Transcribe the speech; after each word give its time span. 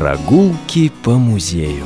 Прогулки 0.00 0.90
по 1.02 1.18
музею. 1.18 1.84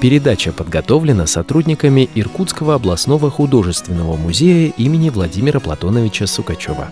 Передача 0.00 0.52
подготовлена 0.52 1.26
сотрудниками 1.26 2.08
Иркутского 2.14 2.76
областного 2.76 3.28
художественного 3.28 4.16
музея 4.16 4.72
имени 4.76 5.10
Владимира 5.10 5.58
Платоновича 5.58 6.28
Сукачева. 6.28 6.88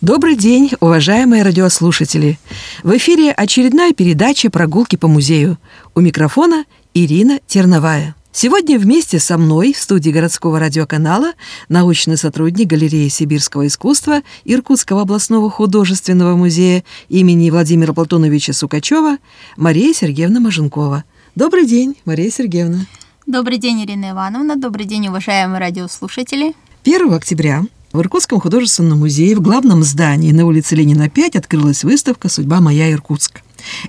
Добрый 0.00 0.34
день, 0.34 0.70
уважаемые 0.80 1.42
радиослушатели! 1.42 2.38
В 2.82 2.96
эфире 2.96 3.32
очередная 3.32 3.92
передача 3.92 4.48
«Прогулки 4.48 4.96
по 4.96 5.08
музею». 5.08 5.58
У 5.94 6.00
микрофона 6.00 6.64
Ирина 6.94 7.38
Терновая. 7.46 8.14
Сегодня 8.38 8.78
вместе 8.78 9.18
со 9.18 9.38
мной 9.38 9.72
в 9.72 9.78
студии 9.78 10.10
городского 10.10 10.60
радиоканала 10.60 11.32
научный 11.70 12.18
сотрудник 12.18 12.66
галереи 12.66 13.08
сибирского 13.08 13.66
искусства 13.66 14.20
Иркутского 14.44 15.00
областного 15.00 15.48
художественного 15.48 16.36
музея 16.36 16.84
имени 17.08 17.48
Владимира 17.48 17.94
Платоновича 17.94 18.52
Сукачева 18.52 19.16
Мария 19.56 19.94
Сергеевна 19.94 20.40
Маженкова. 20.40 21.04
Добрый 21.34 21.64
день, 21.64 21.96
Мария 22.04 22.30
Сергеевна. 22.30 22.84
Добрый 23.26 23.56
день, 23.56 23.82
Ирина 23.82 24.10
Ивановна. 24.10 24.56
Добрый 24.56 24.84
день, 24.84 25.08
уважаемые 25.08 25.58
радиослушатели. 25.58 26.52
1 26.84 27.14
октября 27.14 27.64
в 27.94 28.00
Иркутском 28.02 28.38
художественном 28.38 28.98
музее 28.98 29.34
в 29.34 29.40
главном 29.40 29.82
здании 29.82 30.32
на 30.32 30.44
улице 30.44 30.74
Ленина 30.74 31.08
5 31.08 31.36
открылась 31.36 31.84
выставка 31.84 32.28
«Судьба 32.28 32.60
моя 32.60 32.92
Иркутск». 32.92 33.40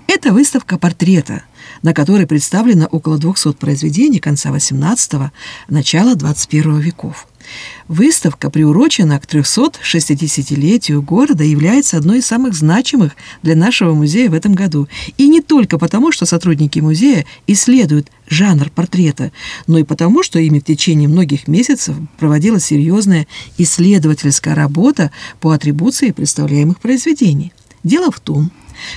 Это 0.08 0.32
выставка 0.32 0.78
портрета, 0.78 1.44
на 1.81 1.94
которой 1.94 2.27
представлено 2.27 2.88
около 2.88 3.17
200 3.17 3.54
произведений 3.54 4.20
конца 4.20 4.49
XVIII– 4.49 5.30
начала 5.70 6.16
XXI 6.16 6.80
веков. 6.80 7.27
Выставка 7.88 8.50
приурочена 8.50 9.19
к 9.19 9.25
360-летию 9.25 11.02
города 11.02 11.44
является 11.44 11.97
одной 11.97 12.19
из 12.19 12.25
самых 12.25 12.53
значимых 12.53 13.14
для 13.42 13.56
нашего 13.56 13.94
музея 13.94 14.30
в 14.30 14.34
этом 14.34 14.53
году. 14.53 14.88
И 15.17 15.28
не 15.30 15.42
только 15.42 15.78
потому, 15.78 16.11
что 16.11 16.25
сотрудники 16.25 16.80
музея 16.80 17.25
исследуют 17.47 18.12
жанр 18.28 18.69
портрета, 18.69 19.31
но 19.67 19.78
и 19.78 19.84
потому, 19.84 20.23
что 20.23 20.39
ими 20.39 20.59
в 20.59 20.66
течение 20.66 21.08
многих 21.08 21.47
месяцев 21.47 21.95
проводилась 22.19 22.66
серьезная 22.66 23.28
исследовательская 23.58 24.53
работа 24.53 25.12
по 25.39 25.52
атрибуции 25.52 26.12
представляемых 26.12 26.80
произведений. 26.81 27.53
Дело 27.84 28.12
в 28.12 28.19
том, 28.19 28.52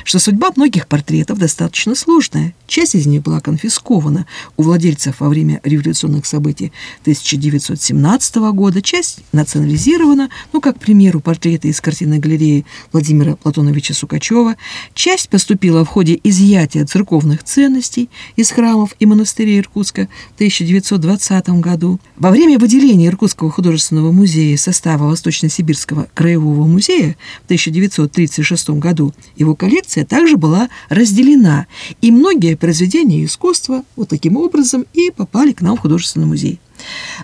что 0.05 0.19
судьба 0.19 0.51
многих 0.57 0.87
портретов 0.87 1.39
достаточно 1.39 1.95
сложная. 1.95 2.55
Часть 2.67 2.95
из 2.95 3.07
них 3.07 3.23
была 3.23 3.41
конфискована 3.41 4.27
у 4.57 4.63
владельцев 4.63 5.21
во 5.21 5.29
время 5.29 5.61
революционных 5.65 6.27
событий 6.27 6.73
1917 7.03 8.37
года, 8.53 8.83
часть 8.83 9.21
национализирована, 9.33 10.31
ну, 10.53 10.61
как, 10.61 10.77
к 10.77 10.81
примеру, 10.81 11.21
портреты 11.21 11.69
из 11.69 11.81
картинной 11.81 12.19
галереи 12.19 12.65
Владимира 12.93 13.37
Платоновича 13.37 13.95
Сукачева, 13.95 14.57
часть 14.95 15.29
поступила 15.29 15.85
в 15.85 15.89
ходе 15.89 16.19
изъятия 16.23 16.85
церковных 16.85 17.45
ценностей 17.45 18.09
из 18.37 18.51
храмов 18.51 18.95
и 18.99 19.07
монастырей 19.07 19.61
Иркутска 19.61 20.09
в 20.33 20.35
1920 20.37 21.49
году. 21.61 22.01
Во 22.17 22.31
время 22.31 22.59
выделения 22.59 23.07
Иркутского 23.07 23.51
художественного 23.51 24.13
музея 24.13 24.57
состава 24.57 25.05
Восточно-Сибирского 25.05 26.09
краевого 26.15 26.67
музея 26.67 27.17
в 27.43 27.45
1936 27.47 28.71
году 28.71 29.13
его 29.37 29.55
коллекция 29.71 30.05
также 30.05 30.37
была 30.37 30.69
разделена, 30.89 31.67
и 32.03 32.11
многие 32.11 32.57
произведения 32.57 33.25
искусства 33.25 33.85
вот 33.95 34.09
таким 34.09 34.37
образом 34.37 34.85
и 34.95 35.13
попали 35.13 35.53
к 35.53 35.63
нам 35.63 35.77
в 35.77 35.81
художественный 35.81 36.27
музей. 36.27 36.59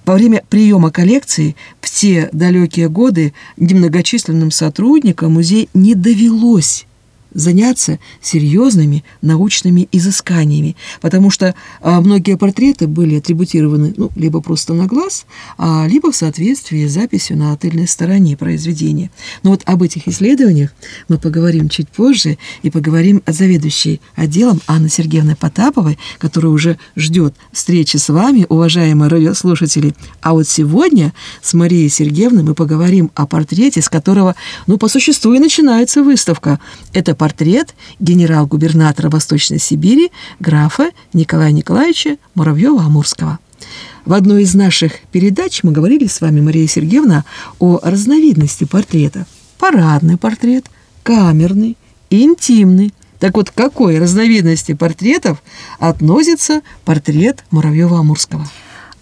Во 0.04 0.14
время 0.14 0.44
приема 0.48 0.92
коллекции 0.92 1.56
в 1.80 1.90
те 1.90 2.28
далекие 2.32 2.88
годы 2.88 3.32
немногочисленным 3.56 4.52
сотрудникам 4.52 5.32
музей 5.32 5.68
не 5.74 5.94
довелось 5.94 6.86
заняться 7.36 7.98
серьезными 8.20 9.04
научными 9.22 9.88
изысканиями, 9.92 10.74
потому 11.00 11.30
что 11.30 11.54
а, 11.80 12.00
многие 12.00 12.36
портреты 12.36 12.86
были 12.86 13.16
атрибутированы 13.16 13.94
ну, 13.96 14.10
либо 14.16 14.40
просто 14.40 14.74
на 14.74 14.86
глаз, 14.86 15.26
а, 15.58 15.86
либо 15.86 16.10
в 16.10 16.16
соответствии 16.16 16.86
с 16.86 16.92
записью 16.92 17.36
на 17.36 17.56
тыльной 17.56 17.86
стороне 17.86 18.36
произведения. 18.36 19.10
Но 19.42 19.50
вот 19.50 19.62
об 19.66 19.82
этих 19.82 20.08
исследованиях 20.08 20.74
мы 21.08 21.18
поговорим 21.18 21.68
чуть 21.68 21.88
позже 21.88 22.38
и 22.62 22.70
поговорим 22.70 23.22
о 23.26 23.32
заведующей 23.32 24.00
отделом 24.14 24.60
Анны 24.66 24.88
Сергеевны 24.88 25.36
Потаповой, 25.36 25.98
которая 26.18 26.52
уже 26.52 26.78
ждет 26.96 27.34
встречи 27.52 27.98
с 27.98 28.08
вами, 28.08 28.46
уважаемые 28.48 29.10
радиослушатели. 29.10 29.94
А 30.22 30.32
вот 30.32 30.48
сегодня 30.48 31.12
с 31.42 31.52
Марией 31.52 31.90
Сергеевной 31.90 32.42
мы 32.42 32.54
поговорим 32.54 33.10
о 33.14 33.26
портрете, 33.26 33.82
с 33.82 33.90
которого, 33.90 34.34
ну, 34.66 34.78
по 34.78 34.88
существу 34.88 35.34
и 35.34 35.38
начинается 35.38 36.02
выставка. 36.02 36.58
Это 36.94 37.14
портрет 37.14 37.25
генерал-губернатора 38.00 39.10
Восточной 39.10 39.58
Сибири 39.58 40.10
графа 40.40 40.90
Николая 41.12 41.52
Николаевича 41.52 42.16
Муравьева-Амурского. 42.34 43.38
В 44.04 44.12
одной 44.12 44.42
из 44.42 44.54
наших 44.54 45.00
передач 45.10 45.62
мы 45.62 45.72
говорили 45.72 46.06
с 46.06 46.20
вами, 46.20 46.40
Мария 46.40 46.68
Сергеевна, 46.68 47.24
о 47.58 47.80
разновидности 47.82 48.64
портрета. 48.64 49.26
Парадный 49.58 50.16
портрет, 50.16 50.66
камерный 51.02 51.76
интимный. 52.10 52.92
Так 53.18 53.36
вот, 53.36 53.50
к 53.50 53.54
какой 53.54 53.98
разновидности 53.98 54.74
портретов 54.74 55.42
относится 55.78 56.60
портрет 56.84 57.44
Муравьева-Амурского? 57.50 58.46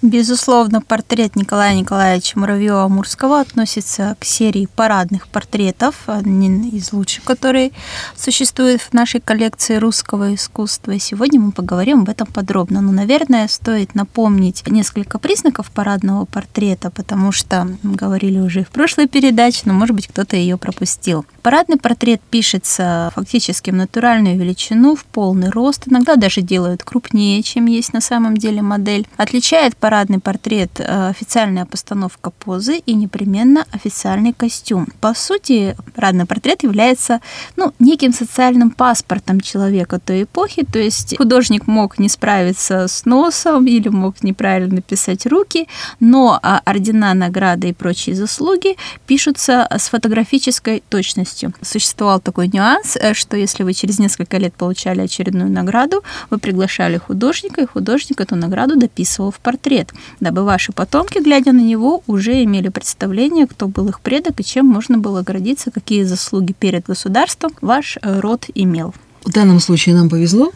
Безусловно, 0.03 0.83
портрет 0.83 1.35
Николая 1.35 1.75
Николаевича 1.75 2.39
Муравьева-Амурского 2.39 3.41
относится 3.41 4.17
к 4.21 4.25
серии 4.27 4.69
парадных 4.77 5.29
портретов, 5.29 5.95
один 6.07 6.63
из 6.69 6.93
лучших, 6.93 7.25
которые 7.25 7.73
существует 8.15 8.83
в 8.83 8.93
нашей 8.93 9.21
коллекции 9.21 9.77
русского 9.77 10.35
искусства. 10.35 10.99
Сегодня 10.99 11.41
мы 11.41 11.53
поговорим 11.53 12.03
об 12.03 12.11
этом 12.11 12.27
подробно. 12.27 12.83
Но, 12.83 12.93
наверное, 12.93 13.49
стоит 13.49 13.95
напомнить 13.95 14.63
несколько 14.67 15.19
признаков 15.19 15.71
парадного 15.71 16.27
портрета, 16.27 16.91
потому 16.91 17.33
что 17.33 17.67
говорили 17.83 18.39
уже 18.41 18.65
в 18.65 18.69
прошлой 18.69 19.09
передаче, 19.09 19.63
но, 19.65 19.73
может 19.73 19.97
быть, 19.97 20.09
кто-то 20.09 20.37
ее 20.37 20.59
пропустил. 20.59 21.25
Парадный 21.41 21.79
портрет 21.79 22.21
пишется 22.29 23.11
фактически 23.15 23.71
в 23.71 23.75
натуральную 23.75 24.39
величину, 24.39 24.97
в 24.97 25.05
полный 25.07 25.49
рост, 25.49 25.89
иногда 25.89 26.17
даже 26.17 26.43
делают 26.43 26.85
крупнее, 26.85 27.43
чем 27.43 27.65
есть 27.67 27.95
на 27.95 28.03
самом 28.03 28.37
деле 28.37 28.61
модель. 28.61 29.07
Отличает 29.17 29.77
парадный 29.79 29.94
парадный 29.95 30.19
портрет 30.19 30.81
э, 30.81 31.09
официальная 31.09 31.67
постановка 31.67 32.31
позы 32.31 32.79
и 32.79 32.95
непременно 32.95 33.65
официальный 33.71 34.33
костюм. 34.33 34.89
По 35.01 35.15
сути, 35.15 35.77
парадный 35.95 36.27
портрет 36.27 36.65
является 36.65 37.21
ну, 37.55 37.73
неким 37.79 38.13
социальным 38.13 38.71
паспортом 38.71 39.41
человека 39.41 40.01
той 40.01 40.25
эпохи, 40.25 40.65
то 40.65 40.81
есть 40.81 41.17
художник 41.17 41.69
мог 41.69 42.01
не 42.01 42.09
справиться 42.09 42.89
с 42.89 43.05
носом 43.05 43.67
или 43.69 43.89
мог 43.89 44.25
неправильно 44.25 44.75
написать 44.75 45.27
руки, 45.27 45.69
но 46.01 46.41
а, 46.43 46.61
ордена, 46.65 47.15
награды 47.15 47.69
и 47.69 47.73
прочие 47.73 48.17
заслуги 48.17 48.77
пишутся 49.07 49.69
с 49.71 49.91
фотографической 49.91 50.83
точностью. 50.89 51.55
Существовал 51.63 52.19
такой 52.19 52.51
нюанс, 52.53 52.97
э, 52.97 53.15
что 53.15 53.37
если 53.37 53.63
вы 53.63 53.75
через 53.75 54.01
несколько 54.01 54.39
лет 54.39 54.55
получали 54.55 55.03
очередную 55.03 55.53
награду, 55.53 56.03
вы 56.31 56.39
приглашали 56.39 56.97
художника, 56.99 57.61
и 57.61 57.67
художник 57.67 58.21
эту 58.21 58.35
награду 58.35 58.75
дописывал 58.75 59.31
в 59.31 59.39
портрет 59.39 59.74
лет, 59.75 59.93
дабы 60.21 60.45
ваши 60.45 60.73
потомки, 60.73 61.19
глядя 61.19 61.53
на 61.53 61.61
него, 61.61 62.03
уже 62.07 62.45
имели 62.45 62.69
представление, 62.69 63.47
кто 63.47 63.67
был 63.67 63.89
их 63.89 64.01
предок 64.01 64.41
и 64.41 64.45
чем 64.45 64.67
можно 64.67 64.99
было 64.99 65.23
гордиться, 65.23 65.71
какие 65.71 66.05
заслуги 66.05 66.53
перед 66.53 66.87
государством 66.87 67.53
ваш 67.61 67.99
э, 68.01 68.21
род 68.21 68.47
имел. 68.55 68.95
В 69.25 69.33
данном 69.33 69.59
случае 69.59 69.95
нам 69.95 70.09
повезло, 70.09 70.53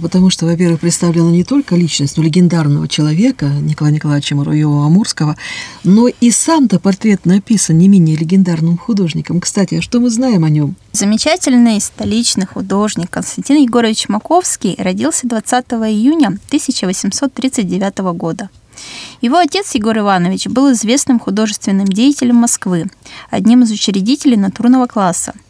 потому 0.00 0.30
что, 0.30 0.46
во-первых, 0.46 0.78
представлена 0.80 1.32
не 1.32 1.42
только 1.42 1.74
личность 1.74 2.16
ну, 2.16 2.22
легендарного 2.22 2.86
человека 2.86 3.46
Николая 3.46 3.92
Николаевича 3.92 4.36
Муравьева-Амурского, 4.36 5.34
но 5.82 6.06
и 6.06 6.30
сам-то 6.30 6.78
портрет 6.78 7.26
написан 7.26 7.78
не 7.78 7.88
менее 7.88 8.16
легендарным 8.16 8.78
художником. 8.78 9.40
Кстати, 9.40 9.74
а 9.74 9.82
что 9.82 9.98
мы 9.98 10.10
знаем 10.10 10.44
о 10.44 10.50
нем? 10.50 10.76
Замечательный 10.92 11.80
столичный 11.80 12.46
художник 12.46 13.10
Константин 13.10 13.56
Егорович 13.56 14.08
Маковский 14.08 14.76
родился 14.78 15.26
20 15.26 15.64
июня 15.72 16.28
1839 16.28 17.98
года. 18.14 18.50
Его 19.20 19.38
отец 19.38 19.74
Егор 19.74 19.98
Иванович 19.98 20.46
был 20.46 20.72
известным 20.72 21.18
художественным 21.18 21.86
деятелем 21.86 22.36
Москвы, 22.36 22.86
одним 23.30 23.64
из 23.64 23.72
учредителей 23.72 24.36
натурного 24.36 24.86
класса– 24.86 25.34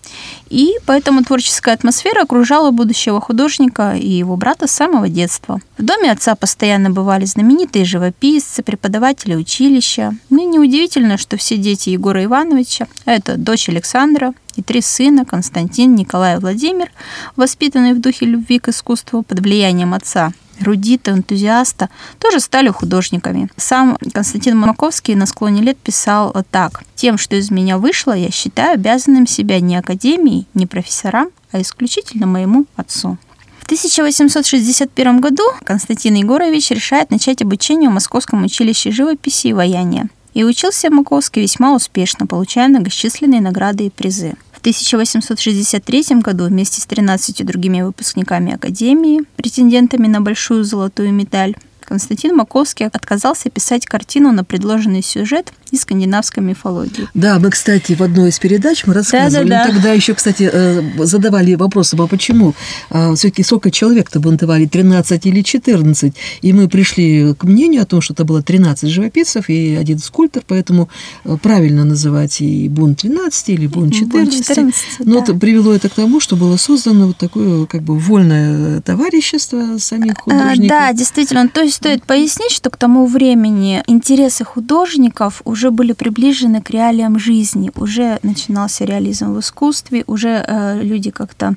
И 0.49 0.75
поэтому 0.87 1.25
творческая 1.25 1.75
атмосфера 1.75 2.23
окружала 2.23 2.71
будущего 2.71 3.21
художника 3.21 3.95
и 3.95 4.09
его 4.09 4.37
брата 4.37 4.67
с 4.67 4.73
самого 4.73 5.09
детства. 5.09 5.61
В 5.79 5.83
доме 5.83 6.11
отца 6.11 6.35
постоянно 6.35 6.91
бывали 6.91 7.25
знаменитые 7.25 7.85
живописцы, 7.85 8.63
преподаватели 8.63 9.35
училища. 9.35 10.15
Ну 10.31 10.43
и 10.43 10.45
неудивительно, 10.45 11.17
что 11.17 11.37
все 11.37 11.57
дети 11.57 11.91
Егора 11.91 12.25
Ивановича, 12.25 12.87
это 13.07 13.37
дочь 13.37 13.69
Александра, 13.69 14.35
и 14.55 14.63
три 14.63 14.83
сына, 14.83 15.25
Константин, 15.25 15.95
Николай 15.95 16.37
и 16.37 16.39
Владимир, 16.39 16.91
воспитанные 17.37 17.95
в 17.95 18.01
духе 18.01 18.27
любви 18.27 18.59
к 18.59 18.69
искусству 18.69 19.23
под 19.23 19.41
влиянием 19.41 19.95
отца, 19.95 20.33
эрудита, 20.61 21.13
энтузиаста, 21.13 21.89
тоже 22.19 22.41
стали 22.41 22.69
художниками. 22.69 23.49
Сам 23.57 23.97
Константин 24.13 24.59
Маковский 24.59 25.15
на 25.15 25.27
склоне 25.27 25.63
лет 25.63 25.79
писал 25.79 26.35
так. 26.51 26.83
«Тем, 27.03 27.19
что 27.19 27.35
из 27.35 27.51
меня 27.51 27.79
вышло, 27.79 28.13
я 28.13 28.31
считаю 28.31 28.75
обязанным 28.75 29.27
себя 29.27 29.59
не 29.59 29.75
академией, 29.75 30.47
не 30.55 30.69
профессорам, 30.69 31.31
а 31.51 31.61
исключительно 31.61 32.29
моему 32.29 32.67
отцу». 32.77 33.19
В 33.59 33.65
1861 33.65 35.21
году 35.21 35.43
Константин 35.65 36.15
Егорович 36.15 36.71
решает 36.71 37.11
начать 37.11 37.43
обучение 37.43 37.91
в 37.91 37.93
Московском 37.93 38.45
училище 38.45 38.93
живописи 38.93 39.49
и 39.49 39.53
ваяния. 39.53 40.11
И 40.33 40.45
учился 40.45 40.93
Маковский 40.93 41.43
весьма 41.43 41.75
успешно, 41.75 42.29
получая 42.29 42.69
многочисленные 42.69 43.41
награды 43.41 43.87
и 43.87 43.91
призы. 43.91 44.35
В 44.53 44.61
1863 44.61 46.21
году 46.21 46.45
вместе 46.45 46.81
с 46.81 46.87
13 46.87 47.45
другими 47.45 47.83
выпускниками 47.83 48.55
Академии, 48.55 49.23
претендентами 49.35 50.07
на 50.07 50.21
большую 50.21 50.63
золотую 50.63 51.13
медаль, 51.13 51.57
Константин 51.93 52.35
Маковский 52.35 52.87
отказался 52.87 53.51
писать 53.51 53.85
картину 53.85 54.33
на 54.33 54.45
предложенный 54.45 55.03
сюжет 55.03 55.53
из 55.71 55.83
скандинавской 55.83 56.43
мифологии. 56.43 57.07
Да, 57.13 57.39
мы, 57.39 57.51
кстати, 57.51 57.93
в 57.93 58.01
одной 58.03 58.31
из 58.31 58.39
передач 58.39 58.87
мы 58.87 58.95
рассказывали. 58.95 59.47
Да, 59.51 59.59
да, 59.59 59.67
да. 59.67 59.73
Тогда 59.75 59.93
еще, 59.93 60.15
кстати, 60.15 60.49
э, 60.51 60.83
задавали 61.05 61.55
вопрос, 61.55 61.93
а 61.93 62.07
почему 62.07 62.55
а, 62.89 63.15
все-таки 63.15 63.43
сколько 63.43 63.71
человек-то 63.71 64.21
бунтовали, 64.21 64.65
13 64.65 65.27
или 65.27 65.43
14? 65.43 66.15
И 66.41 66.53
мы 66.55 66.67
пришли 66.67 67.35
к 67.35 67.45
мнению 67.45 67.83
о 67.83 67.85
том, 67.85 68.01
что 68.01 68.15
это 68.15 68.25
было 68.25 68.43
13 68.43 68.89
живописцев 68.89 69.51
и 69.51 69.75
один 69.75 69.99
скульптор, 69.99 70.45
поэтому 70.47 70.89
э, 71.25 71.37
правильно 71.43 71.85
называть 71.85 72.41
и 72.41 72.71
бунт 72.71 73.03
13 73.03 73.51
или 73.51 73.67
бунт 73.67 73.93
14. 73.93 74.47
14 74.47 74.85
Но 75.01 75.17
да. 75.17 75.21
это 75.21 75.35
привело 75.35 75.75
это 75.75 75.91
к 75.91 75.93
тому, 75.93 76.21
что 76.21 76.37
было 76.37 76.57
создано 76.57 77.09
вот 77.09 77.19
такое 77.19 77.67
как 77.67 77.83
бы 77.83 77.99
вольное 77.99 78.81
товарищество 78.81 79.77
самих 79.77 80.15
а, 80.17 80.21
художников. 80.23 80.69
Да, 80.69 80.93
действительно. 80.95 81.49
То 81.51 81.61
есть 81.61 81.82
стоит 81.83 82.05
пояснить, 82.05 82.53
что 82.53 82.71
к 82.71 82.77
тому 82.77 83.07
времени 83.07 83.83
интересы 83.89 84.45
художников 84.45 85.43
уже 85.45 85.73
были 85.73 85.95
приближены 85.95 86.63
к 86.63 86.71
реалиям 86.71 87.19
жизни, 87.19 87.73
уже 87.75 88.21
начинался 88.23 88.85
реализм 88.85 89.35
в 89.35 89.41
искусстве, 89.41 90.05
уже 90.07 90.45
э, 90.47 90.81
люди 90.81 91.11
как-то 91.11 91.57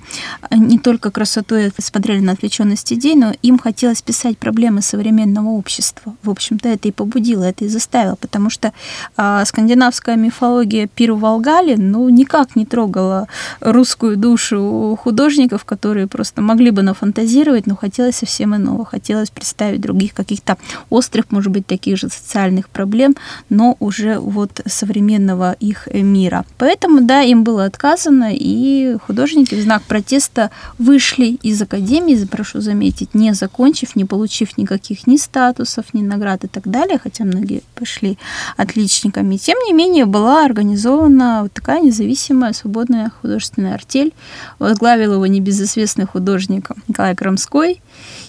э, 0.50 0.56
не 0.58 0.80
только 0.80 1.12
красотой 1.12 1.72
смотрели 1.78 2.22
на 2.22 2.32
отвлеченность 2.32 2.92
идей, 2.92 3.14
но 3.14 3.34
им 3.44 3.60
хотелось 3.60 4.02
писать 4.02 4.40
проблемы 4.40 4.82
современного 4.82 5.50
общества. 5.50 6.16
В 6.24 6.32
общем-то, 6.32 6.70
это 6.70 6.88
и 6.88 6.92
побудило, 6.92 7.44
это 7.44 7.66
и 7.66 7.68
заставило, 7.68 8.16
потому 8.16 8.50
что 8.50 8.74
э, 9.18 9.44
скандинавская 9.46 10.16
мифология 10.16 10.88
Пиру 10.88 11.18
Волгали, 11.18 11.76
ну, 11.76 12.10
никак 12.10 12.56
не 12.56 12.66
трогала 12.66 13.28
русскую 13.60 14.18
душу 14.18 14.98
художников, 15.04 15.66
которые 15.66 16.08
просто 16.08 16.42
могли 16.42 16.72
бы 16.72 16.82
нафантазировать, 16.82 17.68
но 17.68 17.76
хотелось 17.76 18.16
совсем 18.16 18.56
иного, 18.56 18.86
хотелось 18.86 19.30
представить 19.30 19.82
других 20.06 20.14
каких-то 20.14 20.58
острых, 20.90 21.26
может 21.32 21.52
быть, 21.52 21.66
таких 21.68 21.98
же 21.98 22.10
социальных 22.10 22.70
проблем, 22.70 23.16
но 23.50 23.76
уже 23.80 24.20
вот 24.20 24.62
современного 24.66 25.54
их 25.54 25.88
мира. 25.94 26.46
Поэтому, 26.58 27.02
да, 27.02 27.22
им 27.22 27.44
было 27.44 27.66
отказано, 27.66 28.30
и 28.32 28.98
художники 29.08 29.56
в 29.56 29.62
знак 29.62 29.84
протеста 29.84 30.50
вышли 30.80 31.38
из 31.44 31.62
академии, 31.62 32.26
прошу 32.26 32.62
заметить, 32.62 33.16
не 33.16 33.34
закончив, 33.34 33.96
не 33.96 34.06
получив 34.06 34.58
никаких 34.58 35.08
ни 35.08 35.18
статусов, 35.18 35.86
ни 35.94 36.02
наград 36.02 36.44
и 36.44 36.48
так 36.48 36.68
далее, 36.68 37.00
хотя 37.04 37.24
многие 37.24 37.62
пошли 37.76 38.18
отличниками. 38.58 39.38
Тем 39.38 39.58
не 39.68 39.74
менее, 39.74 40.06
была 40.06 40.46
организована 40.46 41.42
вот 41.44 41.54
такая 41.54 41.82
независимая 41.82 42.54
свободная 42.54 43.12
художественная 43.22 43.74
артель. 43.74 44.12
Возглавил 44.60 45.14
его 45.14 45.28
небезызвестный 45.28 46.06
художник 46.06 46.72
Николай 46.88 47.16
Крамской, 47.16 47.82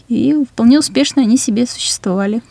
и 0.08 0.34
вполне 0.50 0.78
успешно 0.78 1.22
они 1.22 1.36
себе 1.36 1.66
существовали. 1.66 2.42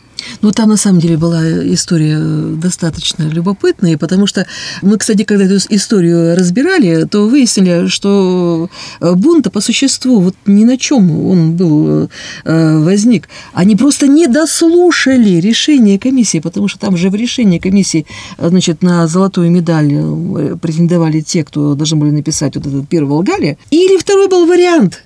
Ну, 0.42 0.52
там 0.52 0.70
на 0.70 0.76
самом 0.76 1.00
деле 1.00 1.16
была 1.16 1.42
история 1.72 2.18
достаточно 2.56 3.24
любопытная, 3.24 3.98
потому 3.98 4.26
что 4.26 4.46
мы, 4.82 4.98
кстати, 4.98 5.24
когда 5.24 5.44
эту 5.44 5.56
историю 5.68 6.36
разбирали, 6.36 7.04
то 7.04 7.26
выяснили, 7.26 7.86
что 7.88 8.70
бунта 9.00 9.50
по 9.50 9.60
существу 9.60 10.20
вот 10.20 10.34
ни 10.46 10.64
на 10.64 10.78
чем 10.78 11.10
он 11.26 11.56
был 11.56 12.08
э, 12.44 12.78
возник. 12.78 13.28
Они 13.52 13.76
просто 13.76 14.08
не 14.08 14.26
дослушали 14.26 15.40
решение 15.40 15.98
комиссии, 15.98 16.38
потому 16.38 16.68
что 16.68 16.78
там 16.78 16.96
же 16.96 17.10
в 17.10 17.14
решении 17.14 17.58
комиссии, 17.58 18.06
значит, 18.38 18.82
на 18.82 19.06
золотую 19.06 19.50
медаль 19.50 19.92
э, 19.92 20.56
претендовали 20.60 21.20
те, 21.20 21.44
кто 21.44 21.74
должны 21.74 21.98
были 21.98 22.10
написать 22.10 22.56
вот 22.56 22.66
этот 22.66 22.88
первый 22.88 23.08
Волгалия. 23.08 23.58
Или 23.70 23.98
второй 23.98 24.28
был 24.28 24.46
вариант 24.46 25.02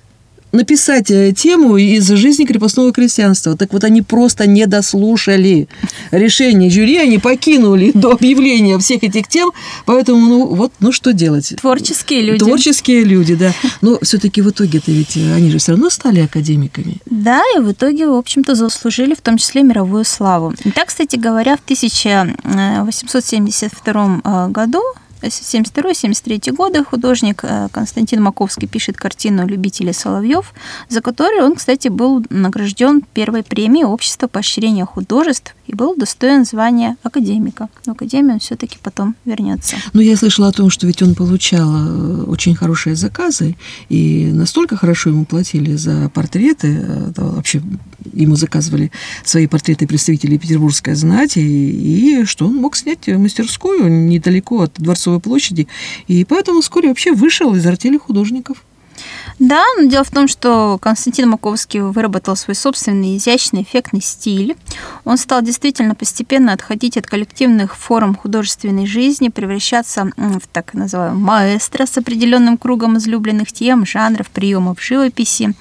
написать 0.51 1.11
э, 1.11 1.33
тему 1.33 1.77
из 1.77 2.07
жизни 2.07 2.45
крепостного 2.45 2.91
крестьянства. 2.91 3.55
Так 3.55 3.73
вот, 3.73 3.83
они 3.83 4.01
просто 4.01 4.47
не 4.47 4.65
дослушали 4.67 5.67
решение 6.11 6.69
жюри, 6.69 6.97
они 6.97 7.17
покинули 7.17 7.91
до 7.93 8.11
объявления 8.11 8.77
всех 8.79 9.03
этих 9.03 9.27
тем, 9.27 9.51
поэтому, 9.85 10.27
ну, 10.27 10.47
вот, 10.47 10.71
ну, 10.79 10.91
что 10.91 11.13
делать? 11.13 11.53
Творческие 11.59 12.21
люди. 12.21 12.39
Творческие 12.39 13.03
люди, 13.03 13.35
да. 13.35 13.53
Но 13.81 13.99
все-таки 14.01 14.41
в 14.41 14.49
итоге-то 14.49 14.91
ведь 14.91 15.17
они 15.17 15.51
же 15.51 15.57
все 15.57 15.73
равно 15.73 15.89
стали 15.89 16.21
академиками. 16.21 16.97
Да, 17.05 17.41
и 17.55 17.59
в 17.59 17.71
итоге, 17.71 18.07
в 18.07 18.15
общем-то, 18.15 18.55
заслужили 18.55 19.13
в 19.13 19.21
том 19.21 19.37
числе 19.37 19.63
мировую 19.63 20.05
славу. 20.05 20.53
И 20.63 20.71
так, 20.71 20.87
кстати 20.87 21.15
говоря, 21.15 21.57
в 21.57 21.61
1872 21.63 24.21
э, 24.23 24.47
году 24.49 24.81
72-73 25.21 26.51
годы 26.51 26.83
художник 26.83 27.43
э, 27.43 27.67
Константин 27.71 28.21
Маковский 28.21 28.67
пишет 28.67 28.97
картину 28.97 29.47
«Любители 29.47 29.91
соловьев», 29.91 30.53
за 30.89 31.01
которую 31.01 31.45
он, 31.45 31.55
кстати, 31.55 31.87
был 31.87 32.25
награжден 32.29 33.01
первой 33.13 33.43
премией 33.43 33.85
Общества 33.85 34.27
поощрения 34.27 34.85
художеств 34.85 35.55
и 35.67 35.75
был 35.75 35.95
достоин 35.95 36.45
звания 36.45 36.97
академика. 37.03 37.69
В 37.85 37.91
академию 37.91 38.33
он 38.33 38.39
все-таки 38.39 38.77
потом 38.81 39.15
вернется. 39.25 39.77
Ну, 39.93 40.01
я 40.01 40.17
слышала 40.17 40.49
о 40.49 40.51
том, 40.51 40.69
что 40.69 40.87
ведь 40.87 41.01
он 41.01 41.15
получал 41.15 41.69
э, 41.69 42.23
очень 42.23 42.55
хорошие 42.55 42.95
заказы, 42.95 43.55
и 43.89 44.31
настолько 44.33 44.75
хорошо 44.75 45.09
ему 45.09 45.25
платили 45.25 45.75
за 45.75 46.09
портреты, 46.09 46.67
э, 46.67 47.11
вообще 47.15 47.61
ему 48.13 48.35
заказывали 48.35 48.91
свои 49.23 49.47
портреты 49.47 49.87
представителей 49.87 50.37
петербургской 50.37 50.95
знати, 50.95 51.39
и 51.39 52.25
что 52.25 52.47
он 52.47 52.55
мог 52.55 52.75
снять 52.75 53.07
мастерскую 53.07 53.89
недалеко 53.89 54.61
от 54.61 54.79
Дворцовой 55.11 55.19
площади, 55.19 55.67
и 56.07 56.25
поэтому 56.25 56.61
вскоре 56.61 56.89
вообще 56.89 57.11
вышел 57.11 57.53
из 57.55 57.65
артели 57.65 57.97
художников. 57.97 58.63
Да, 59.41 59.63
но 59.75 59.89
дело 59.89 60.03
в 60.03 60.11
том, 60.11 60.27
что 60.27 60.77
Константин 60.79 61.29
Маковский 61.29 61.79
выработал 61.81 62.35
свой 62.35 62.53
собственный 62.53 63.17
изящный, 63.17 63.63
эффектный 63.63 63.99
стиль. 63.99 64.55
Он 65.03 65.17
стал 65.17 65.41
действительно 65.41 65.95
постепенно 65.95 66.53
отходить 66.53 66.95
от 66.95 67.07
коллективных 67.07 67.75
форм 67.75 68.13
художественной 68.13 68.85
жизни, 68.85 69.29
превращаться 69.29 70.11
в 70.15 70.41
так 70.51 70.75
называемого 70.75 71.17
маэстро 71.17 71.87
с 71.87 71.97
определенным 71.97 72.59
кругом 72.59 72.99
излюбленных 72.99 73.51
тем, 73.51 73.83
жанров, 73.83 74.29
приемов 74.29 74.79
живописи. 74.79 75.55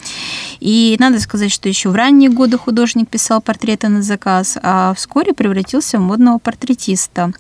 И 0.61 0.97
надо 1.01 1.19
сказать, 1.19 1.51
что 1.51 1.67
еще 1.71 1.89
в 1.89 1.95
ранние 1.95 2.29
годы 2.29 2.59
художник 2.59 3.09
писал 3.09 3.41
портреты 3.41 3.89
на 3.89 4.03
заказ, 4.03 4.59
а 4.63 4.93
вскоре 4.93 5.33
превратился 5.33 5.97
в 5.97 6.03
модного 6.03 6.37
портретиста. 6.37 7.33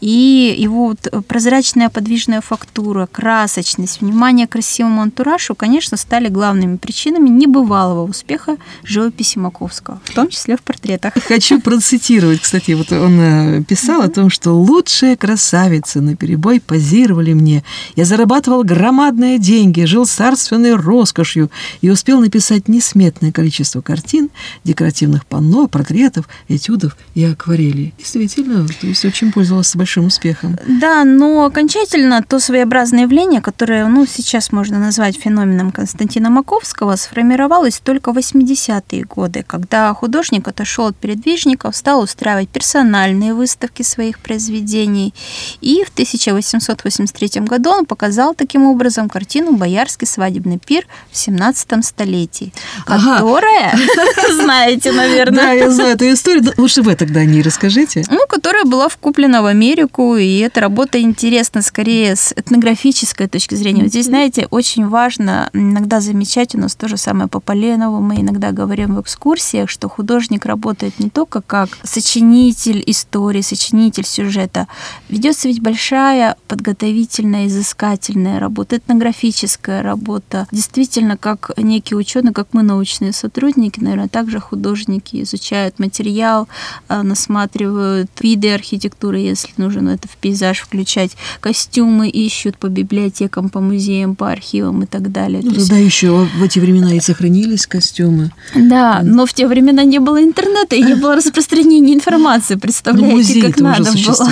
И 0.00 0.54
его 0.58 0.88
вот 0.88 1.26
прозрачная 1.26 1.88
подвижная 1.88 2.42
фактура, 2.42 3.08
красочность, 3.10 4.02
внимание 4.02 4.46
к 4.46 4.50
красивому 4.50 5.00
антуражу, 5.00 5.54
конечно, 5.54 5.85
конечно, 5.86 5.96
стали 5.96 6.28
главными 6.28 6.76
причинами 6.76 7.28
небывалого 7.28 8.08
успеха 8.08 8.56
живописи 8.82 9.38
Маковского, 9.38 10.00
в 10.04 10.14
том 10.14 10.28
числе 10.28 10.56
в 10.56 10.62
портретах. 10.62 11.12
Хочу 11.28 11.60
процитировать, 11.60 12.40
кстати, 12.40 12.72
вот 12.72 12.90
он 12.90 13.20
э, 13.20 13.62
писал 13.62 14.02
о 14.02 14.08
том, 14.08 14.30
что 14.30 14.52
лучшие 14.52 15.16
красавицы 15.16 16.00
на 16.00 16.16
перебой 16.16 16.60
позировали 16.60 17.34
мне. 17.34 17.62
Я 17.94 18.04
зарабатывал 18.04 18.64
громадные 18.64 19.38
деньги, 19.38 19.84
жил 19.84 20.06
царственной 20.06 20.74
роскошью 20.74 21.50
и 21.82 21.90
успел 21.90 22.20
написать 22.20 22.68
несметное 22.68 23.30
количество 23.30 23.80
картин, 23.80 24.30
декоративных 24.64 25.24
панно, 25.24 25.68
портретов, 25.68 26.28
этюдов 26.48 26.96
и 27.14 27.24
акварелей. 27.24 27.94
Действительно, 27.98 28.66
то 28.66 28.86
есть 28.88 29.04
очень 29.04 29.30
пользовался 29.30 29.78
большим 29.78 30.06
успехом. 30.06 30.58
Да, 30.66 31.04
но 31.04 31.44
окончательно 31.44 32.24
то 32.26 32.40
своеобразное 32.40 33.02
явление, 33.02 33.40
которое 33.40 33.86
ну, 33.86 34.04
сейчас 34.06 34.50
можно 34.50 34.78
назвать 34.80 35.16
феноменом 35.16 35.70
Константина 35.76 36.30
Маковского 36.30 36.96
сформировалась 36.96 37.78
только 37.78 38.12
в 38.12 38.18
80-е 38.18 39.04
годы, 39.04 39.44
когда 39.46 39.92
художник 39.94 40.48
отошел 40.48 40.86
от 40.86 40.96
передвижения 40.96 41.36
книжников, 41.36 41.76
стал 41.76 42.00
устраивать 42.00 42.48
персональные 42.48 43.34
выставки 43.34 43.82
своих 43.82 44.18
произведений. 44.18 45.12
И 45.60 45.84
в 45.84 45.90
1883 45.90 47.42
году 47.42 47.70
он 47.70 47.84
показал 47.84 48.34
таким 48.34 48.64
образом 48.64 49.08
картину 49.08 49.52
«Боярский 49.52 50.06
свадебный 50.06 50.58
пир 50.58 50.86
в 51.10 51.16
17 51.16 51.84
столетии», 51.84 52.52
которая, 52.86 53.76
знаете, 54.32 54.92
наверное... 54.92 55.44
Да, 55.44 55.52
я 55.52 55.70
знаю 55.70 55.94
эту 55.94 56.10
историю. 56.10 56.52
Лучше 56.56 56.82
вы 56.82 56.94
тогда 56.94 57.20
о 57.20 57.24
ней 57.24 57.42
расскажите. 57.42 58.04
Ну, 58.10 58.20
которая 58.28 58.64
была 58.64 58.88
вкуплена 58.88 59.42
в 59.42 59.46
Америку, 59.46 60.16
и 60.16 60.38
эта 60.38 60.60
работа 60.60 61.00
интересна 61.00 61.62
скорее 61.62 62.16
с 62.16 62.32
этнографической 62.32 63.28
точки 63.28 63.54
зрения. 63.54 63.82
Вот 63.82 63.90
здесь, 63.90 64.06
знаете, 64.06 64.46
очень 64.50 64.88
важно 64.88 65.50
иногда 65.56 66.00
замечать, 66.00 66.54
у 66.54 66.58
нас 66.58 66.74
то 66.74 66.88
же 66.88 66.96
самое 66.96 67.28
по 67.28 67.40
Поленову, 67.40 68.00
мы 68.00 68.20
иногда 68.20 68.52
говорим 68.52 68.94
в 68.94 69.00
экскурсиях, 69.00 69.70
что 69.70 69.88
художник 69.88 70.46
работает 70.46 70.98
не 70.98 71.10
только 71.10 71.40
как 71.40 71.68
сочинитель 71.82 72.82
истории, 72.86 73.40
сочинитель 73.40 74.06
сюжета. 74.06 74.66
Ведется 75.08 75.48
ведь 75.48 75.60
большая 75.60 76.36
подготовительная, 76.48 77.46
изыскательная 77.46 78.40
работа, 78.40 78.76
этнографическая 78.76 79.82
работа. 79.82 80.46
Действительно, 80.52 81.16
как 81.16 81.50
некие 81.56 81.96
ученые, 81.96 82.32
как 82.32 82.48
мы, 82.52 82.62
научные 82.62 83.12
сотрудники, 83.12 83.80
наверное, 83.80 84.08
также 84.08 84.40
художники 84.40 85.22
изучают 85.22 85.78
материал, 85.78 86.48
а, 86.88 87.02
насматривают 87.02 88.10
виды 88.20 88.52
архитектуры, 88.52 89.18
если 89.18 89.50
нужно 89.56 89.90
это 89.90 90.08
в 90.08 90.16
пейзаж 90.16 90.60
включать, 90.60 91.16
костюмы 91.40 92.08
ищут 92.08 92.58
по 92.58 92.68
библиотекам, 92.68 93.48
по 93.48 93.60
музеям, 93.60 94.16
по 94.16 94.30
архивам 94.30 94.82
и 94.82 94.86
так 94.86 95.12
далее. 95.12 95.42
Ну, 95.46 95.54
тогда 95.54 95.76
есть... 95.76 95.94
еще 95.94 96.28
в 96.36 96.42
эти 96.42 96.58
времена 96.58 96.94
и 96.94 97.00
сохранились 97.00 97.66
костюмы. 97.66 98.32
Да, 98.54 99.00
но 99.04 99.26
в 99.26 99.32
те 99.32 99.46
времена 99.46 99.84
не 99.84 100.00
было 100.00 100.22
интернета 100.22 100.76
и 100.76 100.82
не 100.82 100.94
было 100.94 101.14
распространения 101.16 101.94
информации, 101.94 102.56
представляете, 102.56 103.40
как 103.40 103.60
надо 103.60 103.90
уже 103.92 104.10
было. 104.10 104.30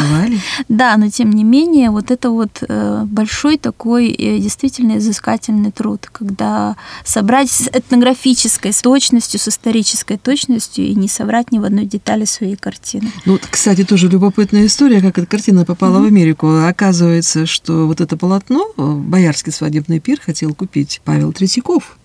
Да, 0.69 0.97
но 0.97 1.09
тем 1.09 1.31
не 1.31 1.45
менее, 1.45 1.91
вот 1.91 2.11
это 2.11 2.31
вот 2.31 2.63
э, 2.67 3.05
большой 3.07 3.59
такой 3.59 4.09
э, 4.11 4.39
действительно 4.39 4.99
изыскательный 4.99 5.71
труд, 5.71 6.09
когда 6.11 6.77
собрать 7.05 7.51
с 7.51 7.69
этнографической 7.69 8.73
с 8.73 8.83
точностью, 8.83 9.39
с 9.39 9.49
исторической 9.49 10.17
точностью 10.17 10.85
и 10.85 10.95
не 10.95 11.09
соврать 11.09 11.53
ни 11.53 11.59
в 11.59 11.65
одной 11.65 11.87
детали 11.87 12.25
своей 12.25 12.57
картины. 12.57 13.13
Ну, 13.25 13.39
кстати, 13.51 13.85
тоже 13.85 14.09
любопытная 14.09 14.67
история, 14.67 15.01
как 15.01 15.19
эта 15.19 15.27
картина 15.27 15.65
попала 15.65 15.99
mm-hmm. 15.99 16.03
в 16.03 16.07
Америку. 16.07 16.65
Оказывается, 16.67 17.47
что 17.47 17.87
вот 17.87 18.01
это 18.01 18.17
полотно 18.17 18.67
э, 18.77 18.83
«Боярский 18.83 19.53
свадебный 19.53 20.01
пир» 20.01 20.21
хотел 20.21 20.55
купить 20.55 21.01
Павел 21.05 21.33
Третьяков. 21.33 21.99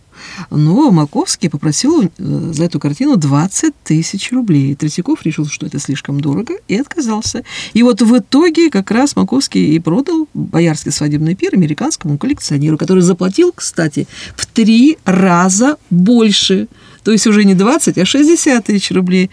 Но 0.49 0.91
Маковский 0.91 1.49
попросил 1.49 2.03
э, 2.03 2.09
за 2.17 2.65
эту 2.65 2.79
картину 2.79 3.17
20 3.17 3.73
тысяч 3.83 4.31
рублей. 4.31 4.75
Третьяков 4.75 5.23
решил, 5.23 5.45
что 5.45 5.65
это 5.65 5.79
слишком 5.79 6.19
дорого, 6.19 6.55
и 6.67 6.75
отказался. 6.75 7.43
И 7.73 7.83
вот 7.83 8.01
в 8.01 8.17
итоге 8.17 8.69
как 8.69 8.91
раз 8.91 9.15
Маковский 9.15 9.75
и 9.75 9.79
продал 9.79 10.27
Боярский 10.33 10.91
свадебный 10.91 11.35
пир 11.35 11.53
американскому 11.53 12.17
коллекционеру, 12.17 12.77
который 12.77 13.01
заплатил, 13.01 13.51
кстати, 13.55 14.07
в 14.35 14.45
три 14.45 14.97
раза 15.05 15.77
больше 15.89 16.67
то 17.09 17.13
есть 17.13 17.25
уже 17.25 17.43
не 17.43 17.55
20, 17.55 17.97
а 17.97 18.05
60 18.05 18.63
тысяч 18.63 18.91
рублей. 18.91 19.31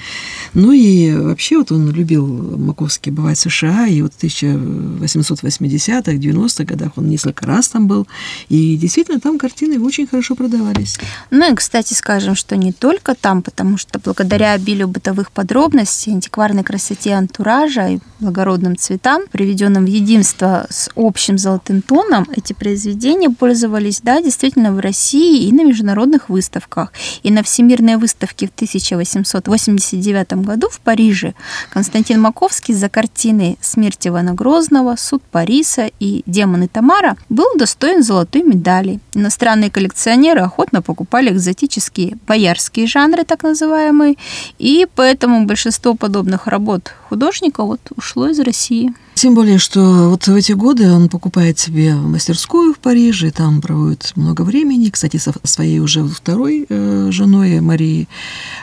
Ну 0.54 0.72
и 0.72 1.12
вообще 1.12 1.58
вот 1.58 1.72
он 1.72 1.90
любил 1.90 2.26
Маковский 2.26 3.12
бывать 3.12 3.36
в 3.36 3.42
США, 3.42 3.86
и 3.86 4.00
вот 4.00 4.14
в 4.14 4.24
1880-х, 4.24 6.12
90-х 6.12 6.64
годах 6.64 6.92
он 6.96 7.10
несколько 7.10 7.44
раз 7.44 7.68
там 7.68 7.86
был, 7.86 8.08
и 8.48 8.78
действительно 8.78 9.20
там 9.20 9.38
картины 9.38 9.78
очень 9.78 10.06
хорошо 10.06 10.36
продавались. 10.36 10.96
Ну 11.30 11.52
и, 11.52 11.54
кстати, 11.54 11.92
скажем, 11.92 12.34
что 12.34 12.56
не 12.56 12.72
только 12.72 13.14
там, 13.14 13.42
потому 13.42 13.76
что 13.76 13.98
благодаря 13.98 14.52
обилию 14.52 14.88
бытовых 14.88 15.30
подробностей, 15.30 16.14
антикварной 16.14 16.64
красоте 16.64 17.12
антуража 17.12 17.88
и 17.88 17.98
благородным 18.20 18.78
цветам, 18.78 19.24
приведенным 19.30 19.84
в 19.84 19.88
единство 19.88 20.66
с 20.70 20.88
общим 20.96 21.36
золотым 21.36 21.82
тоном, 21.82 22.26
эти 22.34 22.54
произведения 22.54 23.28
пользовались, 23.28 24.00
да, 24.00 24.22
действительно 24.22 24.72
в 24.72 24.78
России 24.78 25.46
и 25.46 25.52
на 25.52 25.62
международных 25.62 26.30
выставках, 26.30 26.90
и 27.22 27.30
на 27.30 27.42
всемирных 27.42 27.65
Всемирной 27.66 27.96
выставки 27.96 28.46
в 28.46 28.50
1889 28.54 30.44
году 30.44 30.68
в 30.70 30.78
Париже 30.78 31.34
Константин 31.70 32.20
Маковский 32.20 32.72
за 32.72 32.88
картины 32.88 33.58
«Смерть 33.60 34.06
Ивана 34.06 34.34
Грозного», 34.34 34.94
«Суд 34.94 35.20
Париса» 35.32 35.90
и 35.98 36.22
«Демоны 36.26 36.68
Тамара» 36.68 37.16
был 37.28 37.56
достоин 37.56 38.04
золотой 38.04 38.44
медали. 38.44 39.00
Иностранные 39.14 39.72
коллекционеры 39.72 40.42
охотно 40.42 40.80
покупали 40.80 41.32
экзотические 41.32 42.16
боярские 42.28 42.86
жанры, 42.86 43.24
так 43.24 43.42
называемые, 43.42 44.14
и 44.60 44.86
поэтому 44.94 45.44
большинство 45.44 45.94
подобных 45.94 46.46
работ 46.46 46.92
художника 47.08 47.64
вот 47.64 47.80
ушло 47.96 48.28
из 48.28 48.38
России. 48.38 48.94
Тем 49.16 49.34
более, 49.34 49.56
что 49.56 50.10
вот 50.10 50.26
в 50.26 50.34
эти 50.34 50.52
годы 50.52 50.92
он 50.92 51.08
покупает 51.08 51.58
себе 51.58 51.94
мастерскую 51.94 52.74
в 52.74 52.78
Париже, 52.78 53.30
там 53.30 53.62
проводит 53.62 54.12
много 54.14 54.42
времени, 54.42 54.90
кстати, 54.90 55.16
со 55.16 55.32
своей 55.42 55.78
уже 55.78 56.04
второй 56.04 56.66
э, 56.68 57.08
женой 57.10 57.60
Марии 57.60 58.08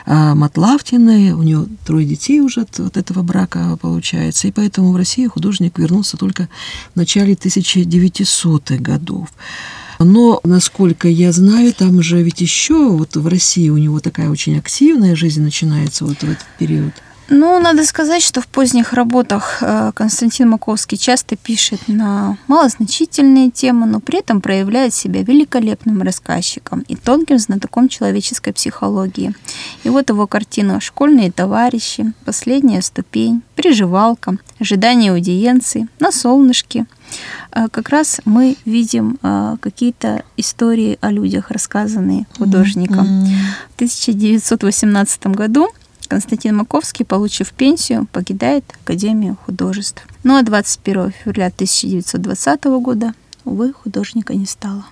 э, 0.06 0.34
Матлавтиной, 0.34 1.32
у 1.32 1.42
нее 1.42 1.66
трое 1.84 2.06
детей 2.06 2.38
уже 2.38 2.60
от 2.60 2.78
вот 2.78 2.96
этого 2.96 3.24
брака 3.24 3.76
получается, 3.82 4.46
и 4.46 4.52
поэтому 4.52 4.92
в 4.92 4.96
Россию 4.96 5.32
художник 5.32 5.76
вернулся 5.76 6.16
только 6.16 6.48
в 6.92 6.96
начале 6.96 7.34
1900-х 7.34 8.76
годов. 8.76 9.30
Но, 9.98 10.38
насколько 10.44 11.08
я 11.08 11.32
знаю, 11.32 11.72
там 11.72 12.00
же 12.00 12.22
ведь 12.22 12.40
еще 12.40 12.90
вот 12.90 13.16
в 13.16 13.26
России 13.26 13.70
у 13.70 13.76
него 13.76 13.98
такая 13.98 14.30
очень 14.30 14.56
активная 14.56 15.16
жизнь 15.16 15.42
начинается 15.42 16.04
вот 16.04 16.18
в 16.18 16.22
этот 16.22 16.46
период. 16.60 16.92
Ну, 17.28 17.58
надо 17.58 17.84
сказать, 17.84 18.22
что 18.22 18.42
в 18.42 18.46
поздних 18.46 18.92
работах 18.92 19.58
э, 19.62 19.92
Константин 19.94 20.50
Маковский 20.50 20.98
часто 20.98 21.36
пишет 21.36 21.80
на 21.88 22.36
малозначительные 22.48 23.50
темы, 23.50 23.86
но 23.86 24.00
при 24.00 24.18
этом 24.18 24.42
проявляет 24.42 24.92
себя 24.92 25.22
великолепным 25.22 26.02
рассказчиком 26.02 26.80
и 26.80 26.96
тонким 26.96 27.38
знатоком 27.38 27.88
человеческой 27.88 28.52
психологии. 28.52 29.34
И 29.84 29.88
вот 29.88 30.10
его 30.10 30.26
картина 30.26 30.80
«Школьные 30.80 31.32
товарищи», 31.32 32.12
«Последняя 32.26 32.82
ступень», 32.82 33.42
«Приживалка», 33.56 34.36
«Ожидание 34.60 35.12
аудиенции», 35.12 35.88
«На 36.00 36.12
солнышке», 36.12 36.84
э, 37.52 37.68
как 37.70 37.88
раз 37.88 38.20
мы 38.26 38.56
видим 38.66 39.18
э, 39.22 39.56
какие-то 39.60 40.24
истории 40.36 40.98
о 41.00 41.10
людях, 41.10 41.50
рассказанные 41.50 42.26
художником. 42.36 43.06
В 43.70 43.74
1918 43.76 45.26
году 45.28 45.70
Константин 46.08 46.56
Маковский, 46.56 47.04
получив 47.04 47.52
пенсию, 47.52 48.06
покидает 48.12 48.64
Академию 48.82 49.36
художеств. 49.44 50.06
Ну 50.22 50.36
а 50.36 50.42
21 50.42 51.12
февраля 51.12 51.46
1920 51.46 52.64
года, 52.64 53.14
увы, 53.44 53.72
художника 53.72 54.34
не 54.34 54.46
стало. 54.46 54.84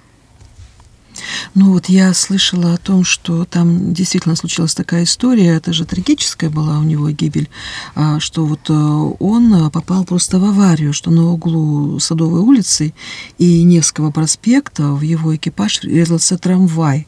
Ну 1.54 1.72
вот 1.72 1.86
я 1.86 2.14
слышала 2.14 2.74
о 2.74 2.78
том, 2.78 3.04
что 3.04 3.44
там 3.44 3.92
действительно 3.92 4.36
случилась 4.36 4.74
такая 4.74 5.04
история, 5.04 5.56
это 5.56 5.72
же 5.72 5.84
трагическая 5.84 6.50
была 6.50 6.78
у 6.78 6.82
него 6.82 7.10
гибель, 7.10 7.48
а, 7.94 8.20
что 8.20 8.44
вот 8.44 8.68
э, 8.68 8.72
он 8.72 9.70
попал 9.70 10.04
просто 10.04 10.38
в 10.38 10.44
аварию, 10.44 10.92
что 10.92 11.10
на 11.10 11.30
углу 11.30 11.98
Садовой 11.98 12.40
улицы 12.40 12.94
и 13.38 13.62
Невского 13.62 14.10
проспекта 14.10 14.92
в 14.92 15.02
его 15.02 15.34
экипаж 15.34 15.82
резался 15.82 16.38
трамвай. 16.38 17.06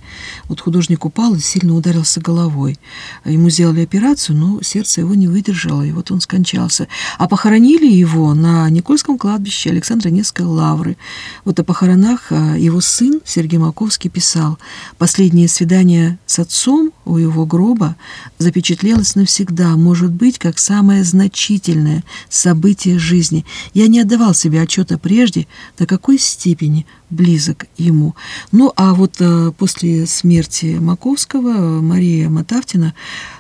Вот 0.49 0.61
художник 0.61 1.05
упал 1.05 1.35
и 1.35 1.41
сильно 1.41 1.75
ударился 1.75 2.21
головой. 2.21 2.79
Ему 3.25 3.51
сделали 3.51 3.83
операцию, 3.83 4.37
но 4.37 4.63
сердце 4.63 5.01
его 5.01 5.15
не 5.15 5.29
выдержало, 5.29 5.83
и 5.83 5.93
вот 5.93 6.11
он 6.11 6.21
скончался. 6.21 6.89
А 7.19 7.29
похоронили 7.29 7.91
его 7.91 8.35
на 8.35 8.69
Никольском 8.71 9.19
кладбище 9.19 9.71
Александра 9.71 10.11
Невской 10.11 10.47
лавры. 10.47 10.97
Вот 11.45 11.59
о 11.61 11.65
похоронах 11.65 12.31
э, 12.31 12.57
его 12.59 12.81
сын 12.81 13.21
Сергей 13.25 13.59
Маковский 13.59 14.04
Маяковский 14.05 14.11
писал, 14.11 14.59
«Последнее 14.99 15.49
свидание 15.49 16.19
с 16.27 16.39
отцом 16.39 16.93
у 17.05 17.17
его 17.17 17.47
гроба 17.47 17.97
запечатлелось 18.39 19.15
навсегда, 19.15 19.77
может 19.77 20.11
быть, 20.11 20.39
как 20.39 20.59
самое 20.59 21.05
значительное 21.05 22.05
событие 22.29 22.99
жизни. 22.99 23.45
Я 23.75 23.89
не 23.89 24.01
отдавал 24.01 24.35
себе 24.35 24.63
отчета 24.63 24.99
прежде, 24.99 25.47
до 25.79 25.87
какой 25.87 26.19
степени 26.19 26.87
близок 27.15 27.67
ему. 27.79 28.15
Ну, 28.53 28.73
а 28.77 28.95
вот 28.95 29.17
э, 29.21 29.53
после 29.57 30.07
смерти 30.07 30.77
Маковского 30.81 31.81
Мария 31.81 32.29
Матавтина 32.29 32.95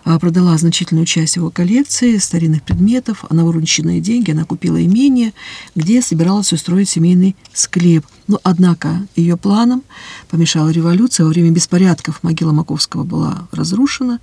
э, 0.04 0.18
продала 0.18 0.56
значительную 0.56 1.06
часть 1.06 1.36
его 1.36 1.50
коллекции 1.50 2.16
старинных 2.18 2.62
предметов, 2.62 3.24
а 3.28 3.34
на 3.34 3.44
вырученные 3.44 4.00
деньги 4.00 4.30
она 4.30 4.44
купила 4.44 4.82
имение, 4.82 5.32
где 5.74 6.00
собиралась 6.00 6.52
устроить 6.52 6.88
семейный 6.88 7.36
склеп. 7.52 8.06
Но, 8.26 8.40
однако, 8.42 9.06
ее 9.16 9.36
планам 9.36 9.82
помешала 10.30 10.70
революция. 10.70 11.24
Во 11.24 11.30
время 11.30 11.50
беспорядков 11.50 12.22
могила 12.22 12.52
Маковского 12.52 13.04
была 13.04 13.48
разрушена 13.52 14.20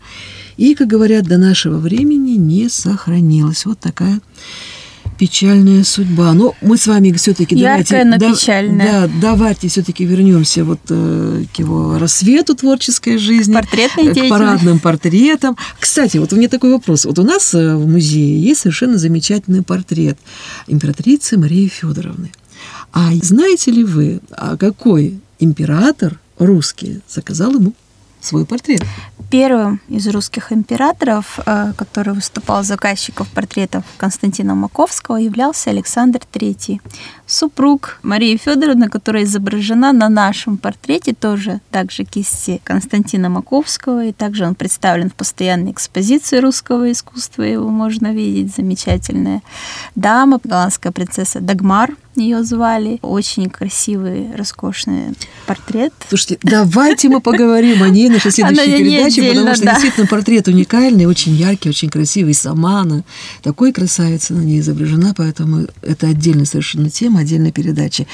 и, 0.58 0.74
как 0.74 0.88
говорят, 0.88 1.26
до 1.26 1.38
нашего 1.38 1.78
времени 1.78 2.32
не 2.32 2.68
сохранилась. 2.70 3.66
Вот 3.66 3.80
такая 3.80 4.20
Печальная 5.18 5.84
судьба. 5.84 6.34
Но 6.34 6.56
мы 6.62 6.78
с 6.78 6.88
вами 6.88 7.12
все-таки 7.14 7.56
давайте... 7.56 8.04
но 8.04 8.18
да, 8.18 8.32
печальная. 8.34 9.08
Да, 9.08 9.10
давайте 9.22 9.68
все-таки 9.68 10.06
вернемся 10.06 10.64
вот 10.64 10.80
э, 10.90 11.44
к 11.54 11.60
его 11.60 12.00
рассвету 12.00 12.56
творческой 12.56 13.18
жизни. 13.18 13.54
Портретной 13.54 14.14
К 14.14 14.30
парадным 14.30 14.80
портретам. 14.80 15.58
Кстати, 15.80 16.18
вот 16.18 16.34
у 16.34 16.36
меня 16.36 16.50
такой 16.50 16.72
вопрос. 16.72 17.06
Вот 17.06 17.20
у 17.20 17.24
нас 17.24 17.54
э, 17.54 17.76
в 17.76 17.88
музее 17.88 18.42
есть 18.42 18.62
совершенно 18.62 18.98
замечательный 18.98 19.62
портрет 19.62 20.18
императрицы 20.68 21.38
Марии 21.38 21.68
Федоровны. 21.68 22.32
А 22.94 23.12
знаете 23.22 23.72
ли 23.72 23.84
вы, 23.84 24.22
а 24.32 24.58
какой 24.58 25.20
император 25.40 26.20
русский 26.38 27.02
заказал 27.08 27.54
ему 27.54 27.74
свой 28.22 28.46
портрет? 28.46 28.84
Первым 29.30 29.80
из 29.88 30.08
русских 30.08 30.52
императоров, 30.52 31.40
э, 31.46 31.74
который 31.78 32.14
выступал 32.14 32.64
заказчиков 32.64 33.30
портретов 33.30 33.84
Константина 33.98 34.56
Маковского, 34.56 35.16
являлся 35.18 35.70
Александр 35.70 36.20
III, 36.34 36.82
супруг 37.26 38.00
Марии 38.04 38.36
Федоровны, 38.36 38.90
которая 38.90 39.24
изображена 39.24 39.94
на 39.94 40.10
нашем 40.10 40.58
портрете, 40.58 41.14
тоже 41.14 41.62
также 41.72 42.04
кисти 42.04 42.60
Константина 42.66 43.30
Маковского, 43.30 44.06
и 44.06 44.12
также 44.12 44.46
он 44.46 44.56
представлен 44.56 45.10
в 45.10 45.16
постоянной 45.16 45.72
экспозиции 45.72 46.40
русского 46.40 46.92
искусства, 46.92 47.44
его 47.44 47.70
можно 47.70 48.14
видеть, 48.14 48.54
замечательная 48.54 49.42
дама, 49.96 50.42
голландская 50.44 50.92
принцесса 50.92 51.40
Дагмар, 51.40 51.96
ее 52.16 52.44
звали. 52.44 53.00
Очень 53.02 53.50
красивый, 53.50 54.36
роскошный 54.36 55.16
портрет. 55.46 55.94
Слушайте, 56.10 56.40
давайте 56.44 57.10
мы 57.10 57.22
поговорим 57.22 57.84
о 57.84 57.90
ней 57.90 58.10
на 58.10 58.20
следующей 58.20 58.78
передаче, 58.78 59.22
отдельно, 59.22 59.42
потому 59.42 59.56
что 59.56 59.66
да. 59.66 59.72
действительно 59.72 60.08
портрет 60.08 60.48
уникальный, 60.48 61.06
очень 61.06 61.34
яркий, 61.34 61.70
очень 61.70 61.90
красивый. 61.90 62.34
Сама 62.34 62.82
она 62.82 63.04
такой 63.44 63.72
красавица 63.72 64.34
на 64.34 64.42
ней 64.42 64.60
изображена, 64.60 65.14
поэтому 65.16 65.68
это 65.82 66.08
отдельная 66.08 66.46
совершенно 66.46 66.90
тема, 66.90 67.22
отдельной 67.22 67.52
передачи. 67.52 68.08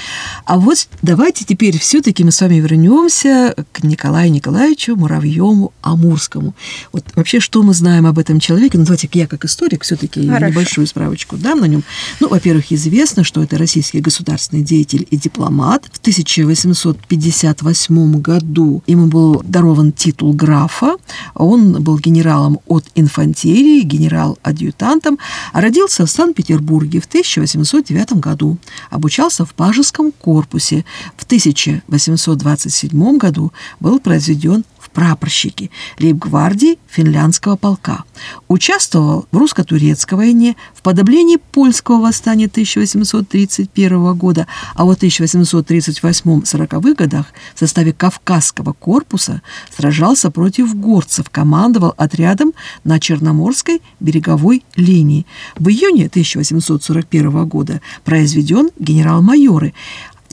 А 0.46 0.58
вот 0.58 0.88
давайте 1.02 1.46
теперь 1.46 1.78
все-таки 1.80 2.24
мы 2.24 2.32
с 2.32 2.42
вами 2.42 2.56
вернемся 2.56 3.56
к 3.72 3.84
Николаю 3.84 4.32
Николаевичу 4.32 4.96
Муравьему 4.96 5.74
Амурскому. 5.82 6.54
Вот 6.92 7.06
вообще, 7.16 7.40
что 7.40 7.64
мы 7.64 7.74
знаем 7.74 8.06
об 8.06 8.20
этом 8.20 8.40
человеке? 8.40 8.78
Ну, 8.78 8.84
давайте 8.84 9.10
я 9.14 9.28
как 9.28 9.46
историк 9.46 9.84
все-таки 9.84 10.20
небольшую 10.20 10.88
справочку 10.88 11.38
дам 11.38 11.60
на 11.60 11.66
нем. 11.66 11.84
Ну, 12.20 12.30
во-первых, 12.30 12.72
известно, 12.72 13.24
что 13.24 13.42
это 13.42 13.58
российский 13.58 13.87
государственный 13.96 14.64
деятель 14.64 15.08
и 15.10 15.18
дипломат. 15.18 15.86
В 15.92 16.00
1858 16.00 18.22
году 18.22 18.84
ему 18.88 19.08
был 19.08 19.42
дарован 19.44 19.92
титул 19.92 20.34
графа. 20.34 20.98
Он 21.34 21.82
был 21.82 21.98
генералом 21.98 22.60
от 22.68 22.86
инфантерии, 22.96 23.82
генерал-адъютантом. 23.82 25.18
Родился 25.54 26.06
в 26.06 26.10
Санкт-Петербурге 26.10 27.00
в 27.00 27.06
1809 27.06 28.14
году 28.14 28.58
обучался 28.90 29.46
в 29.46 29.54
Пажеском 29.54 30.12
корпусе. 30.12 30.86
В 31.16 31.24
1827 31.24 33.18
году 33.18 33.52
был 33.80 34.00
произведен 34.00 34.64
прапорщики 34.98 35.70
лейб-гвардии 36.00 36.80
финляндского 36.88 37.56
полка. 37.56 38.04
Участвовал 38.48 39.28
в 39.32 39.38
русско-турецкой 39.38 40.16
войне, 40.16 40.56
в 40.74 40.82
подавлении 40.82 41.38
польского 41.38 42.02
восстания 42.02 42.48
1831 42.48 44.16
года, 44.16 44.48
а 44.74 44.86
в 44.86 44.90
1838-40 44.90 46.96
годах 46.96 47.28
в 47.54 47.60
составе 47.60 47.94
Кавказского 47.94 48.74
корпуса 48.74 49.44
сражался 49.70 50.32
против 50.32 50.74
горцев, 50.74 51.30
командовал 51.30 51.94
отрядом 51.96 52.54
на 52.84 53.00
Черноморской 53.00 53.84
береговой 54.00 54.64
линии. 54.76 55.28
В 55.58 55.70
июне 55.70 56.08
1841 56.08 57.46
года 57.46 57.82
произведен 58.04 58.72
генерал-майоры. 58.80 59.76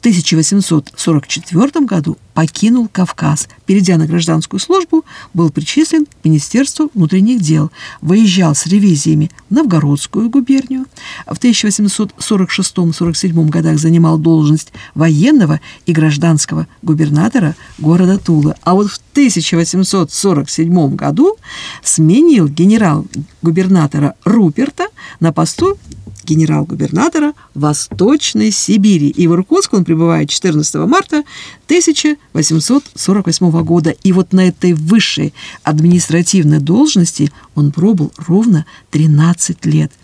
В 0.05 0.07
1844 0.07 1.87
году 1.87 2.19
покинул 2.35 2.91
Кавказ. 2.93 3.49
Перейдя 3.65 3.97
на 3.97 4.07
гражданскую 4.07 4.61
службу, 4.61 5.03
был 5.33 5.49
причислен 5.49 6.05
к 6.05 6.11
Министерству 6.25 6.91
внутренних 6.93 7.41
дел. 7.41 7.73
Выезжал 8.03 8.55
с 8.55 8.67
ревизиями 8.67 9.31
в 9.49 9.55
Новгородскую 9.55 10.29
губернию. 10.29 10.85
В 11.27 11.39
1846-47 11.39 13.49
годах 13.49 13.79
занимал 13.79 14.19
должность 14.19 14.75
военного 14.95 15.59
и 15.87 15.95
гражданского 15.95 16.67
губернатора 16.83 17.57
города 17.79 18.19
Тулы. 18.19 18.57
А 18.63 18.75
вот 18.75 18.91
в 18.91 19.01
1847 19.13 20.97
году 20.97 21.39
сменил 21.83 22.49
генерал-губернатора 22.49 24.17
Руперта 24.27 24.89
на 25.21 25.33
посту 25.33 25.79
генерал-губернатора 26.25 27.33
Восточной 27.55 28.51
Сибири. 28.51 29.09
И 29.09 29.27
в 29.27 29.35
Иркутск 29.35 29.75
он 29.75 29.85
прибывает 29.85 30.31
14 30.31 30.75
марта 30.87 31.25
1848 31.67 33.65
года. 33.65 33.91
И 33.91 34.13
вот 34.13 34.33
на 34.33 34.49
этой 34.49 34.73
высшей 34.73 35.35
административной 35.63 36.61
должности 36.61 37.31
он 37.55 37.73
пробыл 37.73 38.13
ровно 38.17 38.67
13 38.91 39.65
лет– 39.67 39.93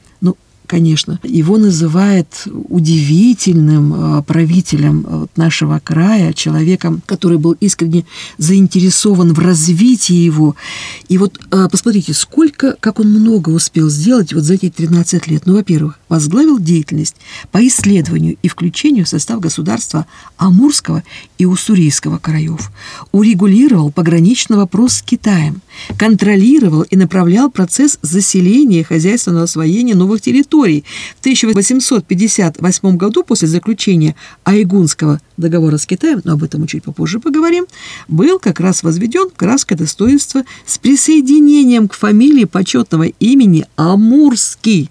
конечно. 0.70 1.18
Его 1.24 1.58
называют 1.58 2.46
удивительным 2.68 3.92
э, 3.92 4.22
правителем 4.22 5.04
э, 5.04 5.26
нашего 5.34 5.80
края, 5.80 6.32
человеком, 6.32 7.02
который 7.06 7.38
был 7.38 7.56
искренне 7.60 8.04
заинтересован 8.38 9.32
в 9.32 9.40
развитии 9.40 10.14
его. 10.14 10.54
И 11.08 11.18
вот 11.18 11.40
э, 11.50 11.68
посмотрите, 11.68 12.14
сколько, 12.14 12.76
как 12.78 13.00
он 13.00 13.08
много 13.08 13.50
успел 13.50 13.90
сделать 13.90 14.32
вот 14.32 14.44
за 14.44 14.54
эти 14.54 14.70
13 14.70 15.26
лет. 15.26 15.42
Ну, 15.44 15.54
во-первых, 15.54 15.98
возглавил 16.08 16.60
деятельность 16.60 17.16
по 17.50 17.66
исследованию 17.66 18.36
и 18.40 18.46
включению 18.46 19.06
в 19.06 19.08
состав 19.08 19.40
государства 19.40 20.06
Амурского 20.36 21.02
и 21.36 21.46
Уссурийского 21.46 22.18
краев, 22.18 22.70
урегулировал 23.10 23.90
пограничный 23.90 24.56
вопрос 24.56 24.94
с 24.94 25.02
Китаем, 25.02 25.62
контролировал 25.98 26.82
и 26.82 26.96
направлял 26.96 27.50
процесс 27.50 27.98
заселения 28.02 28.80
и 28.80 28.84
хозяйственного 28.84 29.44
освоения 29.44 29.94
новых 29.94 30.20
территорий. 30.20 30.84
В 31.16 31.20
1858 31.20 32.96
году, 32.96 33.24
после 33.24 33.48
заключения 33.48 34.14
Айгунского 34.44 35.20
договора 35.36 35.76
с 35.76 35.86
Китаем, 35.86 36.20
но 36.24 36.34
об 36.34 36.42
этом 36.42 36.62
мы 36.62 36.66
чуть 36.66 36.84
попозже 36.84 37.20
поговорим, 37.20 37.66
был 38.08 38.38
как 38.38 38.60
раз 38.60 38.82
возведен 38.82 39.30
краска 39.34 39.76
достоинства 39.76 40.42
с 40.66 40.78
присоединением 40.78 41.88
к 41.88 41.94
фамилии 41.94 42.44
почетного 42.44 43.04
имени 43.04 43.66
Амурский. 43.76 44.90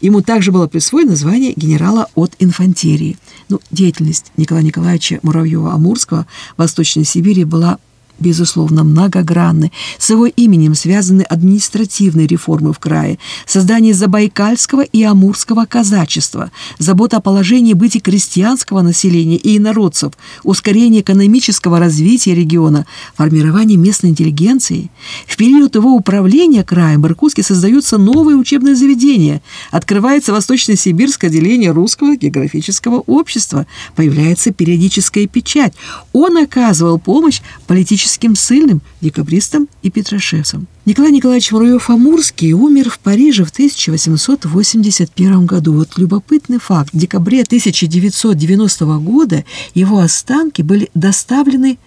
Ему 0.00 0.22
также 0.22 0.52
было 0.52 0.66
присвоено 0.66 1.16
звание 1.16 1.52
генерала 1.54 2.08
от 2.14 2.34
инфантерии. 2.38 3.16
Ну, 3.48 3.60
деятельность 3.70 4.32
Николая 4.36 4.64
Николаевича 4.64 5.20
Муравьева-Амурского 5.22 6.24
в 6.54 6.58
Восточной 6.58 7.04
Сибири 7.04 7.44
была 7.44 7.78
безусловно, 8.18 8.84
многогранны. 8.84 9.72
С 9.98 10.10
его 10.10 10.26
именем 10.26 10.74
связаны 10.74 11.22
административные 11.22 12.26
реформы 12.26 12.72
в 12.72 12.78
крае, 12.78 13.18
создание 13.46 13.94
Забайкальского 13.94 14.82
и 14.82 15.02
Амурского 15.02 15.66
казачества, 15.66 16.50
забота 16.78 17.18
о 17.18 17.20
положении 17.20 17.74
быти 17.74 18.00
крестьянского 18.00 18.82
населения 18.82 19.36
и 19.36 19.58
инородцев, 19.58 20.12
ускорение 20.42 21.02
экономического 21.02 21.78
развития 21.78 22.34
региона, 22.34 22.86
формирование 23.14 23.76
местной 23.76 24.10
интеллигенции. 24.10 24.90
В 25.26 25.36
период 25.36 25.74
его 25.74 25.92
управления 25.94 26.64
краем 26.64 27.02
в 27.02 27.06
Иркутске 27.06 27.42
создаются 27.42 27.98
новые 27.98 28.36
учебные 28.36 28.74
заведения, 28.74 29.42
открывается 29.70 30.32
Восточно-Сибирское 30.32 31.28
отделение 31.28 31.70
Русского 31.70 32.16
географического 32.16 33.02
общества, 33.06 33.66
появляется 33.94 34.52
периодическая 34.52 35.26
печать. 35.26 35.74
Он 36.12 36.38
оказывал 36.38 36.98
помощь 36.98 37.40
политическим 37.66 38.05
политическим 38.06 38.36
ссыльным, 38.36 38.82
декабристам 39.00 39.68
и 39.82 39.90
петрошевцам. 39.90 40.68
Николай 40.84 41.10
Николаевич 41.10 41.50
Муравьев-Амурский 41.50 42.52
умер 42.52 42.90
в 42.90 43.00
Париже 43.00 43.44
в 43.44 43.50
1881 43.50 45.46
году. 45.46 45.72
Вот 45.74 45.98
любопытный 45.98 46.60
факт. 46.60 46.92
В 46.92 46.96
декабре 46.96 47.42
1990 47.42 48.86
года 48.98 49.44
его 49.74 49.98
останки 49.98 50.62
были 50.62 50.88
доставлены 50.94 51.78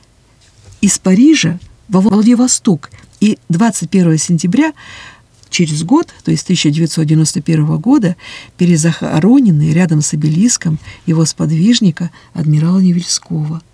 из 0.82 1.00
Парижа 1.00 1.58
во 1.88 2.02
Владивосток. 2.02 2.90
И 3.22 3.38
21 3.48 4.18
сентября 4.18 4.74
через 5.50 5.84
год, 5.84 6.08
то 6.24 6.32
есть 6.32 6.44
1991 6.44 7.78
года, 7.78 8.18
перезахоронены 8.58 9.72
рядом 9.72 10.02
с 10.02 10.14
обелиском 10.14 10.80
его 11.06 11.24
сподвижника 11.26 12.12
адмирала 12.34 12.80
Невельского– 12.80 13.62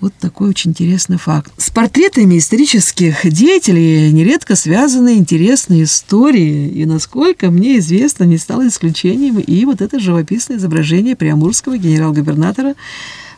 Вот 0.00 0.14
такой 0.14 0.48
очень 0.48 0.70
интересный 0.70 1.18
факт. 1.18 1.52
С 1.58 1.68
портретами 1.70 2.38
исторических 2.38 3.30
деятелей 3.30 4.10
нередко 4.12 4.56
связаны 4.56 5.16
интересные 5.16 5.84
истории, 5.84 6.68
и, 6.68 6.86
насколько 6.86 7.50
мне 7.50 7.78
известно, 7.78 8.24
не 8.24 8.38
стало 8.38 8.66
исключением 8.66 9.38
и 9.38 9.64
вот 9.66 9.82
это 9.82 10.00
живописное 10.00 10.56
изображение 10.56 11.16
приамурского 11.16 11.76
генерал-губернатора 11.76 12.74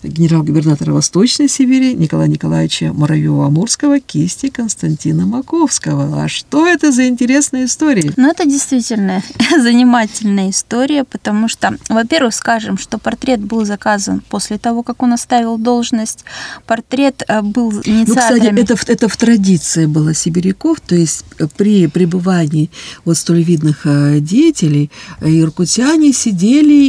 генерал-губернатора 0.09 0.93
Восточной 0.93 1.49
Сибири 1.49 1.95
Николая 1.95 2.29
Николаевича 2.29 2.87
Муравьева-Амурского 2.87 4.01
кисти 4.01 4.49
Константина 4.49 5.27
Маковского. 5.27 6.23
А 6.23 6.29
что 6.29 6.67
это 6.67 6.93
за 6.93 7.09
интересная 7.09 7.67
история? 7.67 8.13
Ну, 8.17 8.31
это 8.31 8.45
действительно 8.45 9.23
занимательная 9.51 10.51
история, 10.51 11.05
потому 11.05 11.49
что, 11.49 11.77
во-первых, 11.89 12.35
скажем, 12.35 12.79
что 12.79 12.99
портрет 12.99 13.41
был 13.41 13.65
заказан 13.65 14.23
после 14.29 14.59
того, 14.59 14.83
как 14.83 15.03
он 15.03 15.13
оставил 15.13 15.59
должность. 15.59 16.25
Портрет 16.67 17.23
э, 17.29 17.43
был 17.43 17.73
инициаторами... 17.85 18.61
Ну, 18.61 18.67
кстати, 18.67 18.73
это, 18.73 18.93
это 18.93 19.09
в 19.09 19.17
традиции 19.17 19.87
было 19.87 20.15
сибиряков, 20.15 20.81
то 20.81 20.95
есть 20.95 21.25
при 21.57 21.87
пребывании 21.87 22.71
вот 23.05 23.17
столь 23.17 23.43
видных 23.43 23.83
э, 23.85 24.21
деятелей 24.21 24.91
иркутяне 25.21 26.13
сидели 26.13 26.89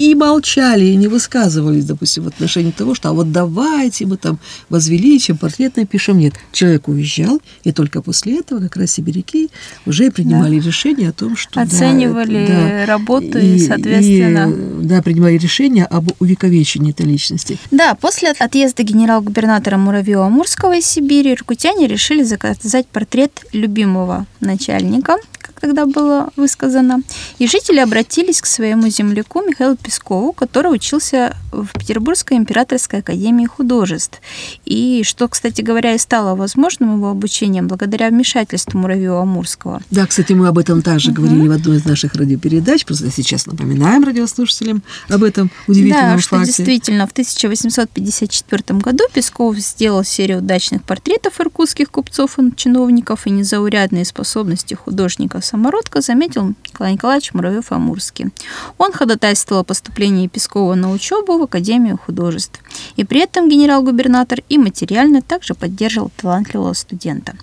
и 0.00 0.14
молчали, 0.14 0.84
и 0.84 0.96
не 0.96 1.08
высказывались, 1.08 1.84
допустим, 1.84 2.24
в 2.24 2.28
отношении 2.28 2.70
того, 2.70 2.94
что 2.94 3.10
а 3.10 3.12
вот 3.12 3.32
давайте 3.32 4.06
мы 4.06 4.16
там 4.16 4.38
возвеличим, 4.68 5.36
портрет 5.36 5.76
напишем. 5.76 6.18
Нет, 6.18 6.34
человек 6.52 6.88
уезжал, 6.88 7.40
и 7.64 7.72
только 7.72 8.02
после 8.02 8.40
этого 8.40 8.60
как 8.60 8.76
раз 8.76 8.92
сибиряки 8.92 9.48
уже 9.86 10.10
принимали 10.10 10.58
да. 10.58 10.66
решение 10.66 11.10
о 11.10 11.12
том, 11.12 11.36
что... 11.36 11.60
Оценивали 11.60 12.46
да, 12.46 12.68
да, 12.68 12.86
работу 12.86 13.38
и, 13.38 13.56
и, 13.56 13.58
соответственно... 13.58 14.50
И, 14.50 14.86
да, 14.86 15.02
принимали 15.02 15.36
решение 15.36 15.84
об 15.84 16.10
увековечении 16.20 16.90
этой 16.90 17.06
личности. 17.06 17.58
Да, 17.70 17.94
после 17.94 18.30
отъезда 18.30 18.82
генерал-губернатора 19.00 19.76
Муравьева-Амурского 19.78 20.76
из 20.78 20.86
Сибири 20.86 21.32
иркутяне 21.32 21.86
решили 21.86 22.22
заказать 22.22 22.86
портрет 22.86 23.46
любимого 23.52 24.26
начальника, 24.40 25.16
тогда 25.60 25.86
было 25.86 26.30
высказано. 26.36 27.02
И 27.38 27.46
жители 27.46 27.78
обратились 27.78 28.40
к 28.40 28.46
своему 28.46 28.88
земляку 28.88 29.42
Михаилу 29.42 29.76
Пескову, 29.76 30.32
который 30.32 30.74
учился 30.74 31.36
в 31.52 31.68
Петербургской 31.78 32.36
императорской 32.36 33.00
академии 33.00 33.46
художеств. 33.46 34.20
И 34.64 35.02
что, 35.04 35.28
кстати 35.28 35.60
говоря, 35.60 35.94
и 35.94 35.98
стало 35.98 36.34
возможным 36.34 36.96
его 36.96 37.10
обучением 37.10 37.68
благодаря 37.68 38.08
вмешательству 38.08 38.78
Муравьева-Амурского. 38.78 39.82
Да, 39.90 40.06
кстати, 40.06 40.32
мы 40.32 40.48
об 40.48 40.58
этом 40.58 40.82
также 40.82 41.10
угу. 41.10 41.22
говорили 41.22 41.48
в 41.48 41.52
одной 41.52 41.76
из 41.78 41.84
наших 41.84 42.14
радиопередач, 42.14 42.84
просто 42.84 43.10
сейчас 43.10 43.46
напоминаем 43.46 44.04
радиослушателям 44.04 44.82
об 45.08 45.22
этом 45.24 45.50
удивительном 45.66 46.16
да, 46.16 46.22
факте. 46.22 46.26
что 46.26 46.44
действительно 46.44 47.06
в 47.06 47.12
1854 47.12 48.78
году 48.78 49.04
Песков 49.12 49.56
сделал 49.58 50.04
серию 50.04 50.38
удачных 50.38 50.82
портретов 50.84 51.40
иркутских 51.40 51.90
купцов 51.90 52.38
и 52.38 52.54
чиновников 52.56 53.26
и 53.26 53.30
незаурядные 53.30 54.04
способности 54.04 54.74
художника 54.74 55.40
самородка 55.50 56.00
заметил 56.00 56.54
Николай 56.68 56.92
Николаевич 56.92 57.32
Муравьев-Амурский. 57.32 58.30
Он 58.78 58.92
ходатайствовал 58.92 59.62
о 59.62 59.64
поступлении 59.64 60.28
Пескова 60.28 60.74
на 60.74 60.92
учебу 60.92 61.38
в 61.38 61.42
Академию 61.42 61.98
художеств. 61.98 62.60
И 62.96 63.04
при 63.04 63.20
этом 63.20 63.48
генерал-губернатор 63.48 64.40
и 64.48 64.58
материально 64.58 65.22
также 65.22 65.54
поддерживал 65.54 66.10
талантливого 66.16 66.74
студента. 66.74 67.34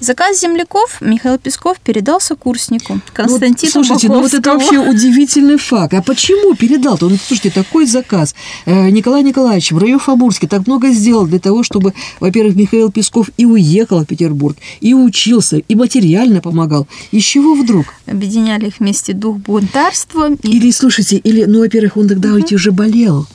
Заказ 0.00 0.40
земляков 0.40 1.00
Михаил 1.00 1.38
Песков 1.38 1.78
передался 1.80 2.34
курснику 2.34 3.00
Константину 3.12 3.72
ну, 3.74 3.84
Слушайте, 3.84 4.08
ну 4.08 4.20
вот 4.20 4.34
это 4.34 4.52
вообще 4.54 4.78
удивительный 4.78 5.58
факт. 5.58 5.94
А 5.94 6.02
почему 6.02 6.54
передал-то? 6.54 7.06
Он, 7.06 7.18
слушайте, 7.18 7.50
такой 7.50 7.86
заказ. 7.86 8.34
Э, 8.66 8.90
Николай 8.90 9.22
Николаевич 9.22 9.72
Муравьев 9.72 10.08
Амурский 10.08 10.48
так 10.48 10.66
много 10.66 10.88
сделал 10.90 11.26
для 11.26 11.38
того, 11.38 11.62
чтобы, 11.62 11.94
во-первых, 12.20 12.56
Михаил 12.56 12.90
Песков 12.90 13.30
и 13.36 13.44
уехал 13.44 14.00
в 14.00 14.06
Петербург, 14.06 14.56
и 14.80 14.94
учился, 14.94 15.58
и 15.58 15.74
материально 15.74 16.40
помогал. 16.40 16.86
Из 17.10 17.22
чего 17.24 17.54
вдруг? 17.54 17.86
Объединяли 18.06 18.68
их 18.68 18.80
вместе 18.80 19.12
дух 19.12 19.38
бунтарства. 19.38 20.30
И... 20.42 20.56
Или, 20.56 20.70
слушайте, 20.70 21.16
или, 21.16 21.44
ну, 21.44 21.60
во-первых, 21.60 21.96
он 21.96 22.08
тогда 22.08 22.30
угу. 22.30 22.38
ведь 22.38 22.52
уже 22.52 22.72
болел. 22.72 23.26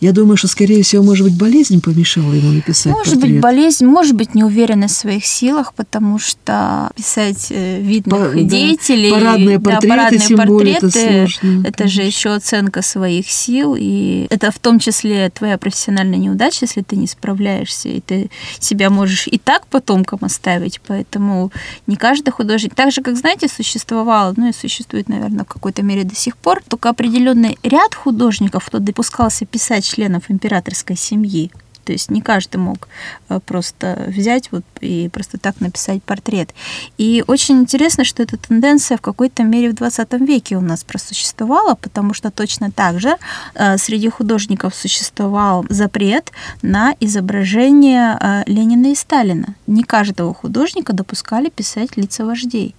Я 0.00 0.12
думаю, 0.12 0.38
что, 0.38 0.48
скорее 0.48 0.82
всего, 0.82 1.02
может 1.02 1.26
быть, 1.26 1.36
болезнь 1.36 1.82
помешала 1.82 2.32
ему 2.32 2.52
написать 2.52 2.92
Может 2.92 3.14
портрет. 3.14 3.32
быть, 3.32 3.40
болезнь, 3.42 3.84
может 3.84 4.16
быть, 4.16 4.34
неуверенность 4.34 4.96
в 4.96 4.98
своих 4.98 5.26
силах, 5.26 5.74
потому 5.74 6.18
что 6.18 6.90
писать 6.96 7.48
э, 7.50 7.80
видных 7.80 8.32
По, 8.32 8.38
деятелей... 8.38 9.10
Да, 9.10 9.16
парадные 9.18 9.60
портреты, 9.60 9.88
да, 9.88 9.94
парадные 9.94 10.20
тем 10.20 10.36
портреты, 10.38 10.54
более, 10.54 10.74
это 10.76 10.90
сложно. 10.90 11.62
Это 11.66 11.88
же 11.88 12.02
еще 12.02 12.30
оценка 12.30 12.80
своих 12.80 13.28
сил, 13.28 13.76
и 13.78 14.26
это 14.30 14.50
в 14.50 14.58
том 14.58 14.78
числе 14.78 15.28
твоя 15.28 15.58
профессиональная 15.58 16.18
неудача, 16.18 16.60
если 16.62 16.80
ты 16.80 16.96
не 16.96 17.06
справляешься, 17.06 17.90
и 17.90 18.00
ты 18.00 18.30
себя 18.58 18.88
можешь 18.88 19.26
и 19.26 19.36
так 19.36 19.66
потомкам 19.66 20.20
оставить, 20.22 20.80
поэтому 20.86 21.52
не 21.86 21.96
каждый 21.96 22.30
художник... 22.30 22.74
Так 22.74 22.90
же, 22.90 23.02
как, 23.02 23.16
знаете, 23.16 23.48
существовало, 23.48 24.32
ну 24.34 24.48
и 24.48 24.52
существует, 24.54 25.10
наверное, 25.10 25.44
в 25.44 25.48
какой-то 25.48 25.82
мере 25.82 26.04
до 26.04 26.14
сих 26.14 26.38
пор, 26.38 26.62
только 26.66 26.88
определенный 26.88 27.58
ряд 27.62 27.94
художников, 27.94 28.64
кто 28.64 28.78
допускался 28.78 29.44
писать 29.44 29.89
членов 29.90 30.30
императорской 30.30 30.96
семьи. 30.96 31.50
То 31.84 31.92
есть 31.92 32.10
не 32.10 32.20
каждый 32.20 32.58
мог 32.58 32.88
э, 33.28 33.40
просто 33.44 34.04
взять 34.06 34.52
вот 34.52 34.64
и 34.80 35.08
просто 35.08 35.38
так 35.38 35.60
написать 35.60 36.02
портрет. 36.02 36.54
И 36.98 37.24
очень 37.26 37.60
интересно, 37.60 38.04
что 38.04 38.22
эта 38.22 38.36
тенденция 38.36 38.96
в 38.96 39.00
какой-то 39.00 39.42
мере 39.42 39.70
в 39.70 39.74
20 39.74 40.12
веке 40.20 40.56
у 40.56 40.60
нас 40.60 40.84
просуществовала, 40.84 41.74
потому 41.74 42.14
что 42.14 42.30
точно 42.30 42.70
так 42.70 43.00
же 43.00 43.16
э, 43.54 43.78
среди 43.78 44.08
художников 44.08 44.74
существовал 44.74 45.64
запрет 45.68 46.30
на 46.62 46.94
изображение 47.00 48.16
э, 48.20 48.42
Ленина 48.46 48.92
и 48.92 48.94
Сталина. 48.94 49.54
Не 49.66 49.82
каждого 49.82 50.34
художника 50.34 50.92
допускали 50.92 51.48
писать 51.48 51.96
лица 51.96 52.24
вождей. 52.24 52.74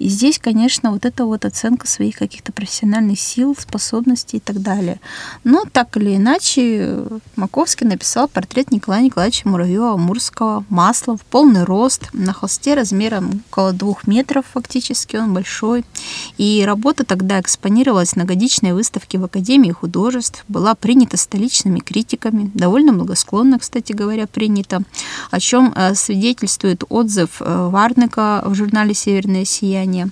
И 0.00 0.08
здесь, 0.08 0.38
конечно, 0.38 0.92
вот 0.92 1.04
эта 1.04 1.26
вот 1.26 1.44
оценка 1.44 1.86
своих 1.86 2.16
каких-то 2.16 2.52
профессиональных 2.52 3.20
сил, 3.20 3.54
способностей 3.56 4.38
и 4.38 4.40
так 4.40 4.62
далее. 4.62 4.98
Но 5.44 5.64
так 5.70 5.94
или 5.98 6.16
иначе, 6.16 7.04
Маковский 7.36 7.86
написал 7.86 8.26
портрет 8.26 8.72
Николая 8.72 9.02
Николаевича 9.02 9.46
Муравьева-Амурского 9.46 10.64
маслом 10.70 11.18
в 11.18 11.24
полный 11.26 11.64
рост, 11.64 12.08
на 12.14 12.32
холсте 12.32 12.72
размером 12.72 13.42
около 13.50 13.74
двух 13.74 14.06
метров 14.06 14.46
фактически, 14.50 15.16
он 15.16 15.34
большой. 15.34 15.84
И 16.38 16.64
работа 16.66 17.04
тогда 17.04 17.38
экспонировалась 17.38 18.16
на 18.16 18.24
годичной 18.24 18.72
выставке 18.72 19.18
в 19.18 19.24
Академии 19.24 19.70
художеств, 19.70 20.44
была 20.48 20.74
принята 20.74 21.18
столичными 21.18 21.80
критиками, 21.80 22.50
довольно 22.54 22.94
благосклонно, 22.94 23.58
кстати 23.58 23.92
говоря, 23.92 24.26
принята, 24.26 24.80
о 25.30 25.40
чем 25.40 25.74
э, 25.76 25.94
свидетельствует 25.94 26.84
отзыв 26.88 27.42
э, 27.42 27.68
Варника 27.68 28.42
в 28.46 28.54
журнале 28.54 28.94
«Северное 28.94 29.44
сияние», 29.44 29.89
внимание. 29.90 30.10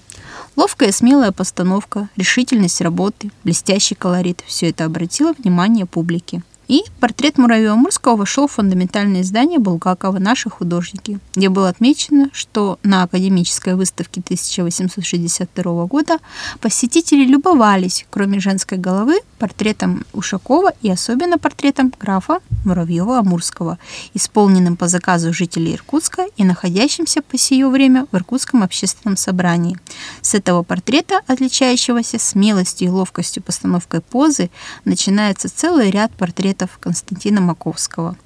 Ловкая 0.57 0.93
смелая 0.93 1.33
постановка, 1.33 2.09
решительность 2.17 2.81
работы, 2.81 3.31
блестящий 3.45 3.95
колорит– 3.95 4.43
все 4.47 4.71
это 4.71 4.85
обратило 4.85 5.33
внимание 5.39 5.87
публики. 5.87 6.43
И 6.69 6.85
портрет 7.01 7.39
Муравьева-Мурского 7.39 8.17
вошел 8.17 8.47
в 8.47 8.53
фундаментальное 8.53 9.23
издание 9.23 9.59
Булгакова 9.59 10.19
«Наши 10.19 10.51
художники», 10.51 11.19
где 11.35 11.49
было 11.49 11.71
отмечено, 11.71 12.29
что 12.35 12.79
на 12.83 13.05
академической 13.05 13.75
выставке 13.75 14.21
1862 14.21 15.87
года 15.87 16.19
посетители 16.61 17.25
любовались, 17.25 18.07
кроме 18.11 18.39
женской 18.39 18.77
головы, 18.77 19.21
портретом 19.39 20.05
Ушакова 20.13 20.75
и 20.83 20.91
особенно 20.91 21.39
портретом 21.39 21.91
графа 21.99 22.41
Муравьева-Амурского, 22.67 23.79
исполненным 24.13 24.77
по 24.77 24.89
заказу 24.89 25.33
жителей 25.33 25.75
Иркутска 25.75 26.27
и 26.37 26.45
находящимся 26.45 27.23
по 27.23 27.39
сие 27.39 27.67
время 27.69 28.07
в 28.13 28.17
Иркутском 28.17 28.63
общественном 28.63 29.17
собрании. 29.17 29.79
С 30.21 30.35
этого 30.35 30.63
портрета, 30.65 31.23
отличающегося 31.27 32.19
смелостью 32.19 32.89
и 32.89 32.91
ловкостью 32.91 33.43
постановкой 33.43 34.03
позы, 34.03 34.51
начинается 34.85 35.49
целый 35.49 35.91
ряд 35.91 36.13
портретов 36.13 36.58
портретов 36.59 36.79
Константина 36.81 37.41
Маковского. 37.41 38.17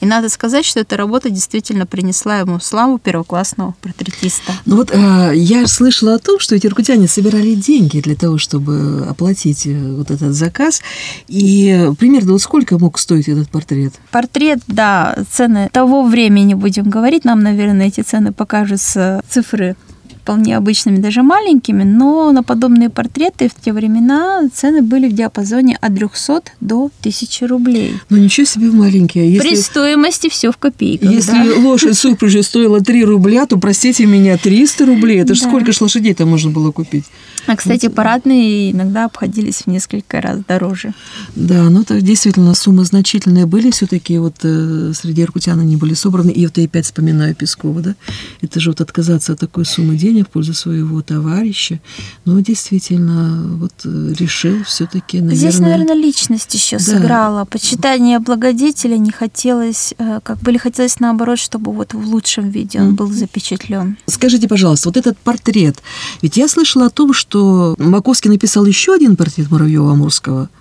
И 0.00 0.06
надо 0.06 0.28
сказать, 0.28 0.64
что 0.66 0.80
эта 0.80 0.96
работа 0.96 1.30
действительно 1.30 1.86
принесла 1.86 2.40
ему 2.40 2.60
славу 2.60 2.98
первоклассного 2.98 3.74
портретиста. 3.80 4.52
Ну 4.66 4.76
вот 4.76 4.90
э, 4.92 5.32
я 5.34 5.66
слышала 5.66 6.14
о 6.14 6.18
том, 6.18 6.38
что 6.38 6.54
эти 6.54 6.66
иркутяне 6.66 7.08
собирали 7.08 7.54
деньги 7.54 8.00
для 8.00 8.14
того, 8.14 8.36
чтобы 8.36 9.06
оплатить 9.08 9.66
э, 9.66 9.72
вот 9.74 10.10
этот 10.10 10.34
заказ. 10.34 10.82
И 11.28 11.90
примерно 11.98 12.32
вот 12.32 12.42
сколько 12.42 12.78
мог 12.78 12.98
стоить 12.98 13.28
этот 13.28 13.48
портрет? 13.48 13.94
Портрет, 14.10 14.60
да, 14.66 15.16
цены 15.32 15.70
того 15.72 16.04
времени 16.04 16.52
будем 16.52 16.90
говорить. 16.90 17.24
Нам, 17.24 17.40
наверное, 17.42 17.86
эти 17.86 18.02
цены 18.02 18.32
покажутся 18.32 19.22
цифры 19.28 19.76
вполне 20.24 20.56
обычными, 20.56 20.96
даже 20.96 21.22
маленькими, 21.22 21.82
но 21.82 22.32
на 22.32 22.42
подобные 22.42 22.88
портреты 22.88 23.50
в 23.50 23.62
те 23.62 23.74
времена 23.74 24.48
цены 24.54 24.80
были 24.80 25.06
в 25.06 25.12
диапазоне 25.12 25.76
от 25.78 25.94
300 25.94 26.42
до 26.62 26.90
1000 27.00 27.46
рублей. 27.46 27.92
Ну 28.08 28.16
ничего 28.16 28.46
себе 28.46 28.70
маленькие. 28.70 29.30
Если, 29.30 29.48
При 29.48 29.56
стоимости 29.56 30.30
все 30.30 30.50
в 30.50 30.56
копейках. 30.56 31.10
Если 31.10 31.32
да? 31.32 31.60
лошадь 31.60 31.98
супружи 31.98 32.42
стоила 32.42 32.80
3 32.80 33.04
рубля, 33.04 33.44
то, 33.44 33.58
простите 33.58 34.06
меня, 34.06 34.38
300 34.38 34.86
рублей. 34.86 35.20
Это 35.20 35.34
же 35.34 35.42
да. 35.42 35.48
сколько 35.48 35.72
ж 35.72 35.82
лошадей-то 35.82 36.24
можно 36.24 36.50
было 36.50 36.72
купить? 36.72 37.04
А, 37.46 37.56
кстати, 37.56 37.88
парадные 37.88 38.72
иногда 38.72 39.04
обходились 39.04 39.62
в 39.62 39.66
несколько 39.66 40.22
раз 40.22 40.40
дороже. 40.48 40.94
Да, 41.36 41.68
ну 41.68 41.84
так 41.84 42.00
действительно 42.00 42.54
суммы 42.54 42.84
значительные 42.84 43.44
были 43.44 43.70
все-таки 43.70 44.16
вот 44.16 44.36
э, 44.42 44.92
среди 44.94 45.22
иркутян 45.22 45.60
они 45.60 45.76
были 45.76 45.92
собраны. 45.92 46.30
И 46.30 46.46
вот 46.46 46.56
я 46.56 46.64
опять 46.64 46.86
вспоминаю 46.86 47.34
Пескова, 47.34 47.82
да, 47.82 47.94
это 48.40 48.60
же 48.60 48.70
вот 48.70 48.80
отказаться 48.80 49.34
от 49.34 49.40
такой 49.40 49.66
суммы 49.66 49.96
денег 49.96 50.13
в 50.22 50.28
пользу 50.28 50.54
своего 50.54 51.02
товарища. 51.02 51.80
Но 52.24 52.40
действительно 52.40 53.56
вот 53.58 53.72
э, 53.84 54.14
решил 54.18 54.62
все-таки, 54.64 55.20
наверное... 55.20 55.36
Здесь, 55.36 55.58
наверное, 55.60 55.94
личность 55.94 56.54
еще 56.54 56.78
да. 56.78 56.84
сыграла. 56.84 57.44
Почитание 57.44 58.18
благодетеля 58.18 58.96
не 58.96 59.10
хотелось, 59.10 59.94
э, 59.98 60.20
как 60.22 60.38
бы 60.38 60.58
хотелось 60.58 61.00
наоборот, 61.00 61.38
чтобы 61.38 61.72
вот 61.72 61.94
в 61.94 62.06
лучшем 62.06 62.50
виде 62.50 62.80
он 62.80 62.94
был 62.94 63.10
запечатлен. 63.10 63.96
Скажите, 64.06 64.48
пожалуйста, 64.48 64.88
вот 64.88 64.96
этот 64.96 65.18
портрет, 65.18 65.82
ведь 66.22 66.36
я 66.36 66.48
слышала 66.48 66.86
о 66.86 66.90
том, 66.90 67.12
что 67.12 67.74
Маковский 67.78 68.30
написал 68.30 68.64
еще 68.64 68.94
один 68.94 69.16
портрет 69.16 69.48
Муравьева-Амурского– 69.50 70.48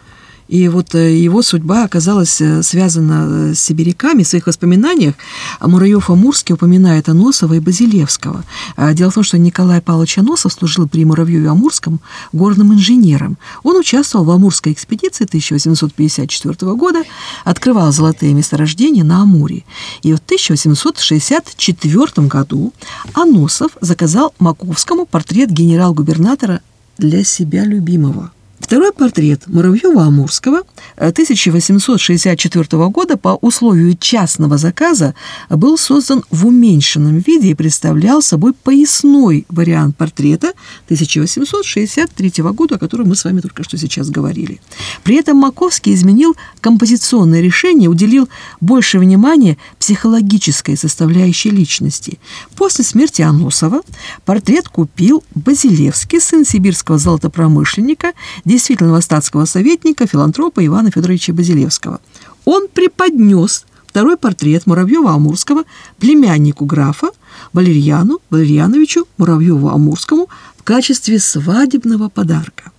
и 0.47 0.67
вот 0.67 0.95
э, 0.95 1.15
его 1.15 1.41
судьба 1.41 1.83
оказалась 1.83 2.41
э, 2.41 2.63
связана 2.63 3.27
э, 3.29 3.53
с 3.53 3.59
сибиряками. 3.59 4.23
В 4.23 4.27
своих 4.27 4.47
воспоминаниях 4.47 5.15
Мураев 5.61 6.09
Амурский 6.09 6.55
упоминает 6.55 7.09
Аносова 7.09 7.53
и 7.53 7.59
Базилевского. 7.59 8.43
А, 8.75 8.93
дело 8.93 9.11
в 9.11 9.15
том, 9.15 9.23
что 9.23 9.37
Николай 9.37 9.81
Павлович 9.81 10.17
Аносов 10.17 10.53
служил 10.53 10.87
при 10.87 11.05
Муравьеве 11.05 11.49
Амурском 11.49 11.99
горным 12.33 12.73
инженером. 12.73 13.37
Он 13.63 13.77
участвовал 13.77 14.25
в 14.25 14.31
Амурской 14.31 14.73
экспедиции 14.73 15.25
1854 15.25 16.73
года, 16.73 17.03
открывал 17.45 17.91
золотые 17.91 18.33
месторождения 18.33 19.03
на 19.03 19.21
Амуре. 19.21 19.63
И 20.01 20.13
в 20.13 20.17
1864 20.17 22.27
году 22.27 22.73
Аносов 23.13 23.71
заказал 23.81 24.33
Маковскому 24.39 25.05
портрет 25.05 25.51
генерал-губернатора 25.51 26.61
для 26.97 27.23
себя 27.23 27.65
любимого. 27.65 28.31
Второй 28.63 28.93
портрет 28.93 29.41
Муравьева-Амурского 29.47 30.61
1864 30.95 32.65
э, 32.71 32.87
года 32.87 33.17
по 33.17 33.37
условию 33.41 33.97
частного 33.99 34.57
заказа 34.57 35.15
был 35.49 35.77
создан 35.77 36.23
в 36.31 36.47
уменьшенном 36.47 37.17
виде 37.19 37.49
и 37.49 37.55
представлял 37.55 38.21
собой 38.21 38.53
поясной 38.53 39.45
вариант 39.49 39.97
портрета 39.97 40.53
1863 40.85 42.31
года, 42.53 42.75
о 42.75 42.79
котором 42.79 43.09
мы 43.09 43.17
с 43.17 43.25
вами 43.25 43.41
только 43.41 43.65
что 43.65 43.77
сейчас 43.77 44.09
говорили. 44.09 44.61
При 45.03 45.17
этом 45.17 45.37
Маковский 45.37 45.93
изменил 45.93 46.37
композиционное 46.61 47.41
решение, 47.41 47.89
уделил 47.89 48.29
больше 48.61 48.97
внимания 48.97 49.57
психологической 49.77 50.77
составляющей 50.77 51.49
личности. 51.49 52.17
После 52.55 52.85
смерти 52.85 53.23
Аносова 53.23 53.81
портрет 54.23 54.69
купил 54.69 55.21
Базилевский, 55.35 56.21
сын 56.21 56.45
сибирского 56.45 56.97
золотопромышленника, 56.97 58.13
действительного 58.53 59.01
статского 59.01 59.45
советника, 59.45 60.05
филантропа 60.05 60.65
Ивана 60.65 60.91
Федоровича 60.91 61.33
Базилевского. 61.33 61.99
Он 62.45 62.67
преподнес 62.67 63.65
второй 63.87 64.17
портрет 64.17 64.63
Муравьева-Амурского 64.65 65.65
племяннику 65.97 66.65
графа 66.65 67.09
Валерьяну 67.51 68.19
Валерьяновичу 68.29 69.07
Муравьеву-Амурскому 69.17 70.27
в 70.57 70.63
качестве 70.63 71.19
свадебного 71.19 72.09
подарка. 72.09 72.72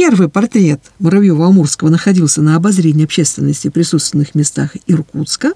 Первый 0.00 0.28
портрет 0.28 0.80
Муравьева-Амурского 1.00 1.90
находился 1.90 2.40
на 2.40 2.54
обозрении 2.54 3.04
общественности 3.04 3.66
в 3.66 3.72
присутственных 3.72 4.36
местах 4.36 4.76
Иркутска. 4.86 5.54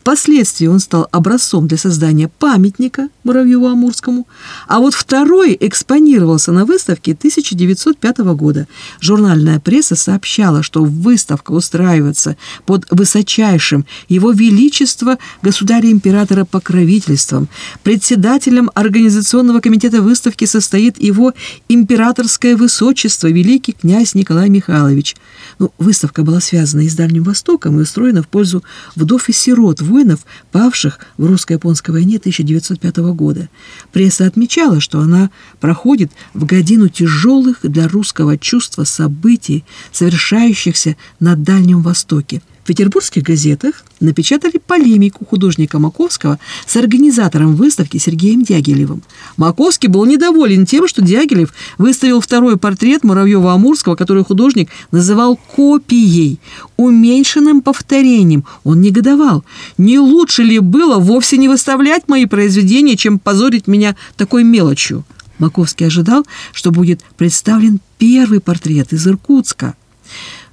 Впоследствии 0.00 0.66
он 0.66 0.80
стал 0.80 1.08
образцом 1.12 1.68
для 1.68 1.76
создания 1.76 2.28
памятника 2.28 3.10
Муравьеву-Амурскому. 3.24 4.24
А 4.66 4.78
вот 4.78 4.94
второй 4.94 5.56
экспонировался 5.60 6.52
на 6.52 6.64
выставке 6.64 7.12
1905 7.12 8.18
года. 8.34 8.66
Журнальная 9.00 9.60
пресса 9.60 9.94
сообщала, 9.94 10.62
что 10.62 10.82
выставка 10.82 11.52
устраивается 11.52 12.38
под 12.64 12.86
высочайшим 12.90 13.84
его 14.08 14.32
величество 14.32 15.18
государя-императора 15.42 16.46
покровительством. 16.46 17.48
Председателем 17.82 18.70
организационного 18.74 19.60
комитета 19.60 20.00
выставки 20.00 20.46
состоит 20.46 20.98
его 20.98 21.34
императорское 21.68 22.56
высочество, 22.56 23.28
великий 23.28 23.72
князь 23.82 24.14
Николай 24.14 24.48
Михайлович. 24.48 25.16
Ну, 25.58 25.72
выставка 25.76 26.22
была 26.22 26.40
связана 26.40 26.82
и 26.82 26.88
с 26.88 26.94
Дальним 26.94 27.24
Востоком 27.24 27.78
и 27.78 27.82
устроена 27.82 28.22
в 28.22 28.28
пользу 28.28 28.62
вдов 28.94 29.28
и 29.28 29.32
сирот 29.32 29.80
воинов, 29.80 30.20
павших 30.52 31.00
в 31.18 31.26
русско-японской 31.26 31.90
войне 31.90 32.18
1905 32.18 32.96
года. 32.98 33.48
Пресса 33.92 34.26
отмечала, 34.26 34.80
что 34.80 35.00
она 35.00 35.30
проходит 35.58 36.12
в 36.32 36.44
годину 36.44 36.88
тяжелых 36.88 37.58
для 37.64 37.88
русского 37.88 38.38
чувства 38.38 38.84
событий, 38.84 39.64
совершающихся 39.90 40.96
на 41.18 41.34
Дальнем 41.34 41.82
Востоке– 41.82 42.40
в 42.62 42.66
петербургских 42.66 43.24
газетах 43.24 43.84
напечатали 43.98 44.60
полемику 44.64 45.24
художника 45.24 45.80
Маковского 45.80 46.38
с 46.64 46.76
организатором 46.76 47.56
выставки 47.56 47.98
Сергеем 47.98 48.42
Дягилевым. 48.42 49.02
Маковский 49.36 49.88
был 49.88 50.04
недоволен 50.04 50.64
тем, 50.64 50.86
что 50.86 51.02
Дягилев 51.02 51.52
выставил 51.78 52.20
второй 52.20 52.56
портрет 52.56 53.02
Муравьева-Амурского, 53.02 53.96
который 53.96 54.24
художник 54.24 54.70
называл 54.92 55.36
копией, 55.36 56.38
уменьшенным 56.76 57.62
повторением. 57.62 58.44
Он 58.62 58.80
негодовал. 58.80 59.44
Не 59.76 59.98
лучше 59.98 60.44
ли 60.44 60.60
было 60.60 60.98
вовсе 60.98 61.38
не 61.38 61.48
выставлять 61.48 62.06
мои 62.06 62.26
произведения, 62.26 62.96
чем 62.96 63.18
позорить 63.18 63.66
меня 63.66 63.96
такой 64.16 64.44
мелочью? 64.44 65.04
Маковский 65.38 65.86
ожидал, 65.86 66.24
что 66.52 66.70
будет 66.70 67.00
представлен 67.16 67.80
первый 67.98 68.38
портрет 68.38 68.92
из 68.92 69.04
Иркутска– 69.08 69.74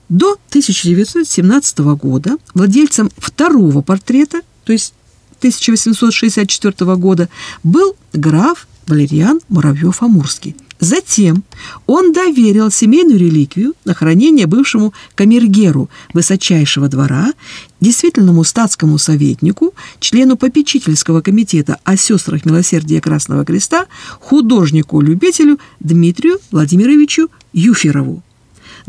до 0.09 0.33
1917 0.49 1.79
года 1.79 2.37
владельцем 2.53 3.11
второго 3.17 3.81
портрета, 3.81 4.41
то 4.63 4.73
есть 4.73 4.93
1864 5.39 6.95
года, 6.95 7.29
был 7.63 7.95
граф 8.13 8.67
Валериан 8.87 9.39
Муравьев-Амурский. 9.49 10.55
Затем 10.79 11.43
он 11.87 12.13
доверил 12.13 12.71
семейную 12.71 13.19
реликвию 13.19 13.73
на 13.83 13.93
хранение 13.93 14.47
бывшему 14.47 14.93
камергеру 15.13 15.89
высочайшего 16.13 16.87
двора, 16.87 17.33
действительному 17.81 18.45
статскому 18.45 18.97
советнику, 18.97 19.73
члену 19.99 20.37
попечительского 20.37 21.21
комитета 21.21 21.79
о 21.83 21.97
сестрах 21.97 22.45
милосердия 22.45 23.01
Красного 23.01 23.43
Креста, 23.43 23.87
художнику-любителю 24.19 25.59
Дмитрию 25.81 26.39
Владимировичу 26.51 27.29
Юферову. 27.51 28.23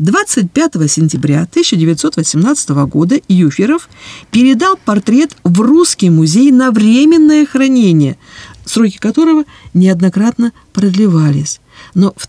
25 0.01 0.71
сентября 0.91 1.43
1918 1.43 2.69
года 2.87 3.19
Юферов 3.27 3.87
передал 4.31 4.75
портрет 4.75 5.37
в 5.43 5.61
Русский 5.61 6.09
музей 6.09 6.49
на 6.51 6.71
временное 6.71 7.45
хранение, 7.45 8.17
сроки 8.65 8.97
которого 8.97 9.43
неоднократно 9.75 10.53
продлевались. 10.73 11.61
Но 11.93 12.15
в 12.17 12.25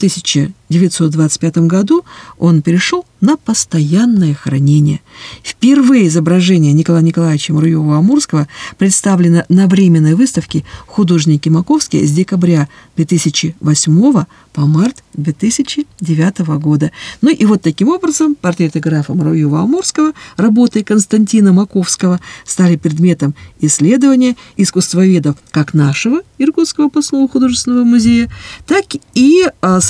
1925 0.79 1.59
году 1.69 2.05
он 2.39 2.63
перешел 2.63 3.05
на 3.23 3.37
постоянное 3.37 4.35
хранение. 4.35 5.01
Впервые 5.45 6.09
изображение 6.09 6.73
Николая 6.73 7.03
Николаевича 7.03 7.53
Муравьева-Амурского 7.53 8.49
представлено 8.79 9.45
на 9.49 9.69
временной 9.69 10.15
выставке 10.15 10.65
«Художники 10.87 11.49
Маковские» 11.49 12.07
с 12.07 12.11
декабря 12.11 12.69
2008 12.97 14.25
по 14.53 14.61
март 14.67 15.03
2009 15.15 16.39
года. 16.61 16.91
Ну 17.21 17.31
и 17.31 17.45
вот 17.45 17.63
таким 17.63 17.89
образом 17.89 18.35
портреты 18.35 18.81
графа 18.81 19.13
Муравьева-Амурского, 19.13 20.15
работы 20.37 20.83
Константина 20.83 21.53
Маковского, 21.53 22.21
стали 22.45 22.77
предметом 22.77 23.35
исследования 23.61 24.37
искусствоведов 24.57 25.37
как 25.53 25.75
нашего 25.75 26.23
Иркутского 26.39 26.87
областного 26.87 27.29
художественного 27.29 27.85
музея, 27.85 28.29
так 28.67 28.85
и 29.15 29.47
а, 29.61 29.81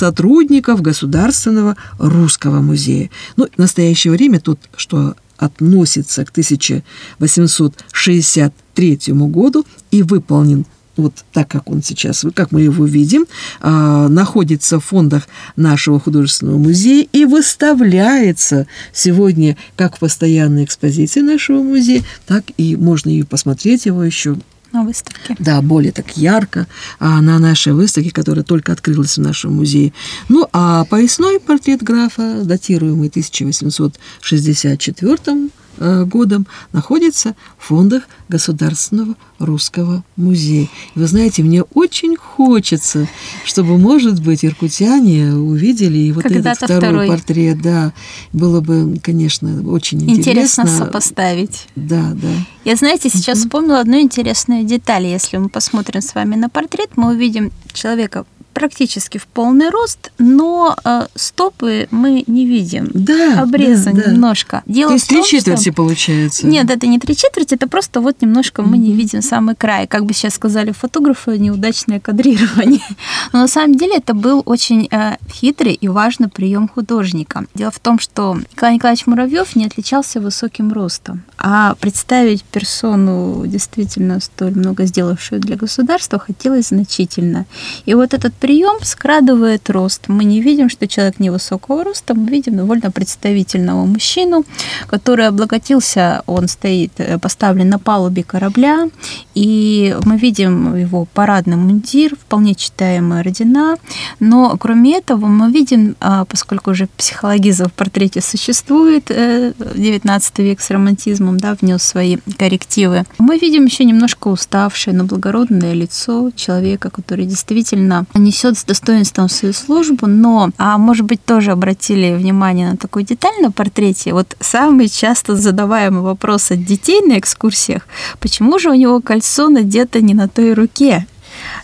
сотрудников 0.73 0.81
Государственного 0.81 1.75
русского 1.99 2.61
музея. 2.61 3.09
Ну, 3.37 3.47
в 3.55 3.57
настоящее 3.57 4.11
время 4.11 4.39
тут, 4.39 4.59
что 4.75 5.15
относится 5.37 6.25
к 6.25 6.29
1863 6.29 8.99
году 9.13 9.65
и 9.91 10.03
выполнен 10.03 10.65
вот 10.95 11.13
так, 11.33 11.47
как 11.47 11.71
он 11.71 11.81
сейчас, 11.81 12.23
как 12.35 12.51
мы 12.51 12.61
его 12.61 12.85
видим, 12.85 13.25
э, 13.61 14.07
находится 14.09 14.79
в 14.79 14.85
фондах 14.85 15.27
нашего 15.55 15.99
художественного 15.99 16.59
музея 16.59 17.07
и 17.11 17.25
выставляется 17.25 18.67
сегодня 18.93 19.57
как 19.75 19.95
в 19.95 19.99
постоянной 19.99 20.65
экспозиции 20.65 21.21
нашего 21.21 21.63
музея, 21.63 22.03
так 22.27 22.43
и 22.57 22.75
можно 22.75 23.09
и 23.09 23.23
посмотреть 23.23 23.87
его 23.87 24.03
еще 24.03 24.37
на 24.73 24.83
выставке. 24.83 25.35
Да, 25.39 25.61
более 25.61 25.91
так 25.91 26.17
ярко 26.17 26.67
а, 26.99 27.21
на 27.21 27.39
нашей 27.39 27.73
выставке, 27.73 28.11
которая 28.11 28.43
только 28.43 28.73
открылась 28.73 29.17
в 29.17 29.21
нашем 29.21 29.53
музее. 29.53 29.93
Ну, 30.29 30.47
а 30.51 30.85
поясной 30.85 31.39
портрет 31.39 31.83
графа, 31.83 32.41
датируемый 32.43 33.09
1864 33.09 35.33
Э, 35.33 35.47
годом 35.79 36.47
находится 36.71 37.35
в 37.57 37.67
фондах 37.67 38.03
Государственного 38.29 39.15
русского 39.39 40.03
музея. 40.15 40.67
И 40.95 40.99
вы 40.99 41.07
знаете, 41.07 41.43
мне 41.43 41.63
очень 41.73 42.15
хочется, 42.15 43.07
чтобы, 43.45 43.77
может 43.77 44.21
быть, 44.21 44.45
иркутяне 44.45 45.33
увидели 45.33 45.97
и 45.97 46.11
вот 46.11 46.25
этот 46.25 46.57
второй, 46.57 46.77
второй 46.77 47.07
портрет. 47.07 47.61
Да, 47.61 47.93
было 48.31 48.61
бы, 48.61 48.99
конечно, 49.01 49.61
очень 49.69 50.01
интересно. 50.01 50.21
Интересно 50.21 50.67
сопоставить. 50.67 51.67
Да, 51.75 52.11
да. 52.13 52.29
Я, 52.63 52.75
знаете, 52.75 53.09
сейчас 53.09 53.39
угу. 53.39 53.45
вспомнила 53.45 53.79
одну 53.79 53.99
интересную 53.99 54.63
деталь. 54.63 55.05
Если 55.05 55.37
мы 55.37 55.49
посмотрим 55.49 56.01
с 56.01 56.15
вами 56.15 56.35
на 56.35 56.49
портрет, 56.49 56.91
мы 56.95 57.13
увидим 57.13 57.51
человека 57.73 58.25
практически 58.53 59.17
в 59.17 59.27
полный 59.27 59.69
рост, 59.69 60.11
но 60.17 60.75
э, 60.83 61.07
стопы 61.15 61.87
мы 61.91 62.23
не 62.27 62.45
видим. 62.45 62.89
Да. 62.93 63.41
Обрезан 63.41 63.95
да, 63.95 64.03
да. 64.03 64.11
немножко. 64.11 64.63
Дело 64.65 64.89
То 64.89 64.93
есть 64.93 65.09
том, 65.09 65.21
три 65.21 65.29
четверти 65.29 65.69
что... 65.69 65.73
получается? 65.73 66.47
Нет, 66.47 66.69
это 66.69 66.87
не 66.87 66.99
три 66.99 67.15
четверти, 67.15 67.55
это 67.55 67.67
просто 67.67 68.01
вот 68.01 68.21
немножко 68.21 68.61
мы 68.61 68.77
не 68.77 68.93
видим 68.93 69.21
самый 69.21 69.55
край. 69.55 69.87
Как 69.87 70.05
бы 70.05 70.13
сейчас 70.13 70.35
сказали 70.35 70.71
фотографы, 70.71 71.37
неудачное 71.37 71.99
кадрирование. 71.99 72.81
Но 73.33 73.39
на 73.39 73.47
самом 73.47 73.75
деле 73.75 73.97
это 73.97 74.13
был 74.13 74.43
очень 74.45 74.87
э, 74.91 75.17
хитрый 75.31 75.73
и 75.73 75.87
важный 75.87 76.29
прием 76.29 76.67
художника. 76.67 77.45
Дело 77.53 77.71
в 77.71 77.79
том, 77.79 77.99
что 77.99 78.37
Николай 78.51 78.75
Николаевич 78.75 79.07
Муравьев 79.07 79.55
не 79.55 79.65
отличался 79.65 80.19
высоким 80.19 80.71
ростом. 80.71 81.23
А 81.37 81.75
представить 81.75 82.43
персону, 82.43 83.45
действительно 83.45 84.19
столь 84.19 84.55
много 84.55 84.85
сделавшую 84.85 85.41
для 85.41 85.55
государства, 85.55 86.19
хотелось 86.19 86.67
значительно. 86.69 87.45
И 87.85 87.93
вот 87.93 88.13
этот 88.13 88.33
прием 88.43 88.83
скрадывает 88.83 89.69
рост. 89.69 90.09
Мы 90.09 90.25
не 90.25 90.41
видим, 90.41 90.67
что 90.67 90.85
человек 90.85 91.17
невысокого 91.17 91.85
роста, 91.85 92.13
мы 92.13 92.29
видим 92.29 92.57
довольно 92.57 92.91
представительного 92.91 93.85
мужчину, 93.85 94.43
который 94.87 95.27
облаготился, 95.27 96.23
он 96.25 96.49
стоит, 96.49 96.91
э, 96.97 97.17
поставлен 97.19 97.69
на 97.69 97.79
палубе 97.79 98.21
корабля, 98.21 98.89
и 99.33 99.95
мы 100.03 100.17
видим 100.17 100.75
его 100.75 101.05
парадный 101.13 101.55
мундир, 101.55 102.17
вполне 102.17 102.53
читаемые 102.53 103.21
ордена, 103.21 103.77
но 104.19 104.57
кроме 104.59 104.97
этого 104.97 105.27
мы 105.27 105.49
видим, 105.49 105.95
а, 106.01 106.25
поскольку 106.25 106.71
уже 106.71 106.87
психологизм 106.97 107.69
в 107.69 107.73
портрете 107.73 108.19
существует, 108.19 109.05
19 109.05 110.39
э, 110.39 110.43
век 110.43 110.59
с 110.59 110.69
романтизмом, 110.69 111.39
да, 111.39 111.55
внес 111.61 111.81
свои 111.81 112.17
коррективы, 112.37 113.05
мы 113.19 113.37
видим 113.37 113.63
еще 113.63 113.85
немножко 113.85 114.27
уставшее, 114.27 114.93
но 114.93 115.05
благородное 115.05 115.73
лицо 115.73 116.29
человека, 116.35 116.89
который 116.89 117.25
действительно 117.25 118.05
не 118.13 118.32
несет 118.33 118.57
с 118.57 118.63
достоинством 118.63 119.29
свою 119.29 119.53
службу, 119.53 120.07
но, 120.07 120.49
а 120.57 120.77
может 120.79 121.05
быть, 121.05 121.23
тоже 121.23 121.51
обратили 121.51 122.15
внимание 122.15 122.71
на 122.71 122.77
такую 122.77 123.05
деталь 123.05 123.41
на 123.41 123.51
портрете. 123.51 124.13
Вот 124.13 124.35
самый 124.39 124.89
часто 124.89 125.35
задаваемый 125.35 126.01
вопрос 126.01 126.49
от 126.49 126.65
детей 126.65 127.01
на 127.01 127.19
экскурсиях, 127.19 127.87
почему 128.19 128.57
же 128.57 128.71
у 128.71 128.73
него 128.73 129.01
кольцо 129.01 129.49
надето 129.49 130.01
не 130.01 130.15
на 130.15 130.27
той 130.27 130.53
руке? 130.53 131.05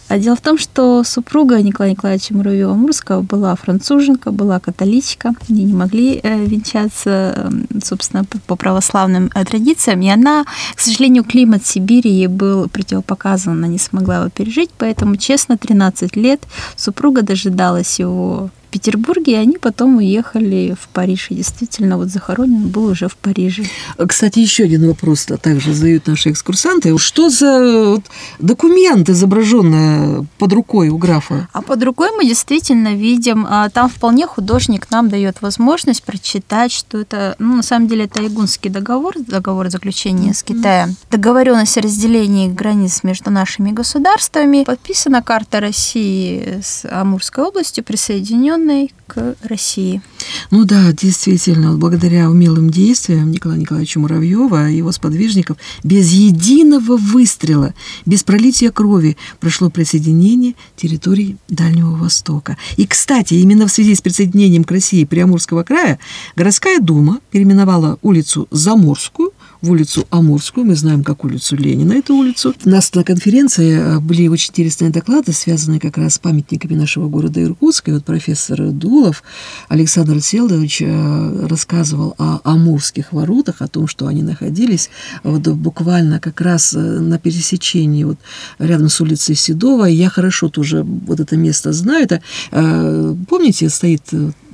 А 0.08 0.18
дело 0.18 0.36
в 0.36 0.42
том, 0.42 0.58
что 0.58 1.04
супруга 1.04 1.62
Николая 1.62 1.92
Николаевича 1.92 2.34
Муравьева-Мурского 2.34 3.22
была 3.22 3.56
француженка, 3.56 4.32
была 4.32 4.60
католичка. 4.60 5.34
Они 5.50 5.64
не 5.64 5.74
могли 5.74 6.20
э, 6.22 6.46
венчаться, 6.46 7.34
эм, 7.36 7.68
собственно, 7.84 8.26
по 8.26 8.56
православным 8.56 9.30
э, 9.36 9.46
традициям. 9.46 10.02
И 10.02 10.10
она, 10.10 10.46
к 10.76 10.80
сожалению, 10.80 11.24
климат 11.24 11.66
Сибири 11.66 12.10
ей 12.10 12.28
был 12.28 12.68
противопоказан, 12.70 13.54
она 13.54 13.68
не 13.68 13.80
смогла 13.80 14.18
его 14.20 14.30
пережить, 14.30 14.72
поэтому, 14.78 15.16
честно, 15.16 15.58
13 15.58 16.16
лет 16.16 16.42
супруга 16.76 17.22
дожидалась 17.22 18.00
его 18.00 18.50
Петербурге, 18.70 19.34
и 19.34 19.36
они 19.36 19.58
потом 19.58 19.98
уехали 19.98 20.76
в 20.80 20.88
Париж. 20.90 21.28
И 21.30 21.36
действительно, 21.36 21.98
вот 21.98 22.10
захоронен 22.10 22.68
был 22.68 22.86
уже 22.86 23.08
в 23.08 23.16
Париже. 23.16 23.64
Кстати, 24.08 24.40
еще 24.40 24.64
один 24.64 24.88
вопрос 24.88 25.28
также 25.42 25.74
задают 25.74 26.08
наши 26.08 26.32
экскурсанты. 26.32 26.98
Что 26.98 27.30
за 27.30 28.02
документ, 28.40 29.10
изображенный 29.10 30.28
под 30.38 30.54
рукой 30.54 30.90
у 30.90 30.98
графа? 30.98 31.48
А 31.54 31.62
под 31.62 31.84
рукой 31.84 32.10
мы 32.16 32.26
действительно 32.26 32.94
видим, 32.96 33.46
а, 33.50 33.70
там 33.70 33.90
вполне 33.90 34.28
художник 34.28 34.92
нам 34.92 35.10
дает 35.10 35.42
возможность 35.42 36.04
прочитать, 36.04 36.72
что 36.72 37.00
это, 37.00 37.36
ну, 37.40 37.56
на 37.58 37.64
самом 37.64 37.88
деле, 37.88 38.06
это 38.06 38.26
Игунский 38.26 38.70
договор, 38.70 39.16
договор 39.18 39.70
заключения 39.70 40.34
с 40.34 40.44
Китаем. 40.44 40.96
Договоренность 41.12 41.78
о 41.78 41.82
разделении 41.82 42.48
границ 42.48 43.04
между 43.04 43.32
нашими 43.32 43.72
государствами. 43.72 44.64
Подписана 44.64 45.22
карта 45.22 45.60
России 45.60 46.60
с 46.62 46.86
Амурской 46.90 47.46
областью, 47.46 47.84
присоединен 47.84 48.59
присоединенной 48.60 48.94
к 49.08 49.36
России. 49.44 50.02
Ну 50.52 50.66
да, 50.66 50.92
действительно, 50.94 51.76
благодаря 51.76 52.30
умелым 52.30 52.70
действиям 52.70 53.32
Николая 53.32 53.58
Николаевича 53.58 54.00
Муравьева 54.00 54.70
и 54.70 54.78
его 54.78 54.92
сподвижников 54.92 55.58
без 55.84 56.12
единого 56.12 56.98
выстрела, 56.98 57.74
без 58.06 58.24
пролития 58.24 58.72
крови 58.72 59.18
прошло 59.40 59.70
присоединение 59.70 60.54
территорий 60.76 61.38
Дальнего 61.48 61.96
Востока. 61.96 62.58
И, 62.78 62.86
кстати, 62.86 63.34
именно 63.36 63.68
в 63.68 63.72
связи 63.72 63.96
с 63.96 64.02
присоединением 64.02 64.64
к 64.64 64.72
России 64.72 65.06
Приамурского 65.06 65.64
края 65.64 66.00
городская 66.36 66.80
дума 66.80 67.20
переименовала 67.32 67.98
улицу 68.02 68.48
Заморскую 68.52 69.32
в 69.62 69.72
улицу 69.72 70.08
Амурскую, 70.10 70.66
мы 70.66 70.76
знаем, 70.76 71.04
как 71.04 71.26
улицу 71.26 71.58
Ленина, 71.58 71.94
эту 71.94 72.16
улицу. 72.16 72.56
У 72.64 72.70
нас 72.70 72.94
на 72.94 73.04
конференции 73.04 73.78
э, 73.78 74.00
были 74.00 74.28
очень 74.28 74.52
интересные 74.52 74.90
доклады, 74.90 75.34
связанные 75.34 75.82
как 75.82 75.98
раз 75.98 76.16
с 76.16 76.20
памятниками 76.20 76.76
нашего 76.76 77.10
города 77.10 77.44
Иркутска. 77.44 77.92
И 77.92 77.94
вот 77.94 78.06
профессор 78.06 78.72
Дулов 78.72 79.24
Александр 79.68 80.22
Селдович 80.22 80.82
э, 80.82 81.48
рассказывал 81.48 82.16
о 82.18 82.40
Амурских 82.44 83.12
воротах, 83.12 83.62
о 83.62 83.68
том, 83.68 83.88
что 83.88 84.08
они 84.08 84.22
находились 84.22 84.90
вот 85.24 85.46
буквально 85.48 86.20
как 86.22 86.40
раз 86.40 86.74
э, 86.74 86.80
на 86.80 87.20
пересечении 87.20 88.06
вот 88.06 88.18
рядом 88.60 88.88
с 88.88 89.02
улицей 89.02 89.36
Седова. 89.36 89.86
Я 89.86 90.10
хорошо 90.10 90.48
тоже 90.50 90.84
вот 90.84 91.20
это 91.20 91.36
место 91.36 91.74
знаю. 91.74 92.06
Это, 92.06 92.22
помните, 93.28 93.70
стоит 93.70 94.04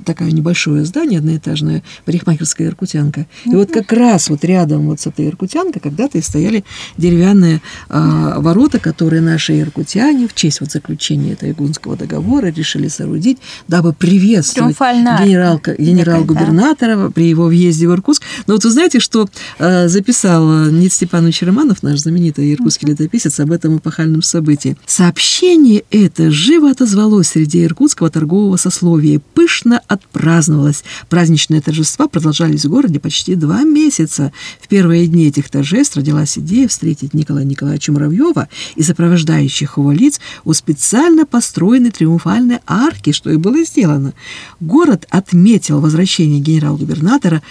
такое 0.04 0.30
небольшое 0.30 0.84
здание 0.84 1.18
одноэтажное, 1.18 1.82
парикмахерская 2.04 2.68
Иркутянка. 2.68 3.26
И 3.44 3.50
вот 3.50 3.70
как 3.70 3.92
раз 3.92 4.28
вот 4.28 4.44
рядом 4.44 4.86
вот 4.86 5.00
с 5.00 5.06
этой 5.06 5.28
Иркутянкой 5.28 5.80
когда-то 5.80 6.18
и 6.18 6.22
стояли 6.22 6.64
деревянные 6.96 7.60
э, 7.88 8.34
ворота, 8.36 8.78
которые 8.78 9.22
наши 9.22 9.60
иркутяне 9.60 10.28
в 10.28 10.34
честь 10.34 10.60
вот 10.60 10.70
заключения 10.70 11.32
этого 11.32 11.50
Игунского 11.50 11.96
договора 11.96 12.46
решили 12.46 12.88
соорудить, 12.88 13.38
дабы 13.68 13.92
приветствовать 13.92 14.76
генерал, 14.76 15.60
генерал-губернатора 15.78 16.96
да. 16.96 17.10
при 17.10 17.28
его 17.28 17.46
въезде 17.46 17.88
в 17.88 17.92
Иркутск. 17.92 18.22
Но 18.46 18.54
вот 18.54 18.64
вы 18.64 18.70
знаете, 18.70 19.00
что 19.00 19.28
э, 19.58 19.88
записал 19.88 20.66
Нит 20.70 20.92
Степанович 20.92 21.42
Романов, 21.42 21.82
наш 21.82 22.00
знаменитый 22.00 22.52
иркутский 22.52 22.88
летописец, 22.88 23.40
об 23.40 23.52
этом 23.52 23.78
эпохальном 23.78 24.22
событии. 24.22 24.76
Сообщение 24.86 25.84
это 25.90 26.30
живо 26.30 26.70
отозвалось 26.70 27.28
среди 27.28 27.64
иркутского 27.64 28.10
торгового 28.10 28.56
сословия, 28.56 29.20
пышно 29.34 29.80
отпраздновалось. 29.88 30.84
Праздничные 31.08 31.60
торжества 31.60 32.08
продолжались 32.08 32.64
в 32.64 32.70
городе 32.70 33.00
почти 33.00 33.34
два 33.34 33.62
месяца. 33.62 34.32
В 34.60 34.68
первые 34.68 35.06
дни 35.06 35.28
этих 35.28 35.50
торжеств 35.50 35.96
родилась 35.96 36.38
идея 36.38 36.68
встретить 36.68 37.14
Николая 37.14 37.44
Николаевича 37.44 37.92
Муравьева 37.92 38.48
и 38.74 38.82
сопровождающих 38.82 39.78
его 39.78 39.92
лиц 39.92 40.20
у 40.44 40.52
специально 40.52 41.26
построенной 41.26 41.90
триумфальной 41.90 42.60
арки, 42.66 43.12
что 43.12 43.30
и 43.30 43.36
было 43.36 43.64
сделано. 43.64 44.14
Город 44.60 45.06
отметил 45.10 45.80
возвращение 45.80 46.40
генерал-губернатора 46.40 47.42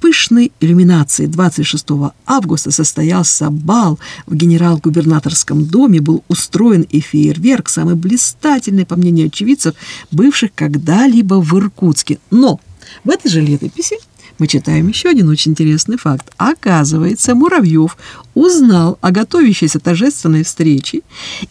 пышной 0.00 0.52
иллюминации. 0.60 1.26
26 1.26 1.86
августа 2.26 2.70
состоялся 2.70 3.50
бал 3.50 3.98
в 4.26 4.34
генерал-губернаторском 4.34 5.64
доме, 5.64 6.00
был 6.00 6.24
устроен 6.28 6.82
и 6.82 7.00
фейерверк, 7.00 7.68
самый 7.68 7.94
блистательный, 7.94 8.86
по 8.86 8.96
мнению 8.96 9.26
очевидцев, 9.28 9.74
бывших 10.10 10.50
когда-либо 10.54 11.34
в 11.34 11.56
Иркутске. 11.58 12.18
Но 12.30 12.60
в 13.04 13.10
этой 13.10 13.30
же 13.30 13.40
летописи 13.40 13.96
мы 14.38 14.46
читаем 14.46 14.88
еще 14.88 15.08
один 15.08 15.28
очень 15.28 15.52
интересный 15.52 15.96
факт. 15.96 16.30
Оказывается, 16.36 17.34
Муравьев 17.34 17.96
узнал 18.34 18.98
о 19.00 19.10
готовящейся 19.10 19.80
торжественной 19.80 20.44
встрече 20.44 21.00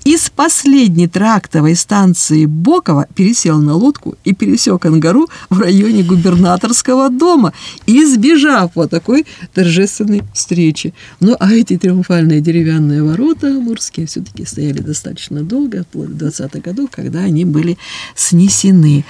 и 0.05 0.15
с 0.15 0.29
последней 0.29 1.07
трактовой 1.07 1.75
станции 1.75 2.45
Бокова 2.45 3.07
пересел 3.13 3.59
на 3.59 3.75
лодку 3.75 4.15
и 4.23 4.33
пересек 4.33 4.85
Ангару 4.85 5.27
в 5.49 5.59
районе 5.59 6.03
губернаторского 6.03 7.09
дома, 7.09 7.51
избежав 7.85 8.71
вот 8.75 8.89
такой 8.89 9.25
торжественной 9.53 10.23
встречи. 10.33 10.93
Ну, 11.19 11.35
а 11.39 11.51
эти 11.51 11.77
триумфальные 11.77 12.39
деревянные 12.39 13.03
ворота 13.03 13.47
амурские 13.47 14.07
все-таки 14.07 14.45
стояли 14.45 14.79
достаточно 14.79 15.41
долго, 15.41 15.83
вплоть 15.83 16.15
до 16.15 16.27
20-х 16.27 16.59
годов, 16.61 16.89
когда 16.91 17.19
они 17.19 17.43
были 17.43 17.77
снесены. 18.15 19.03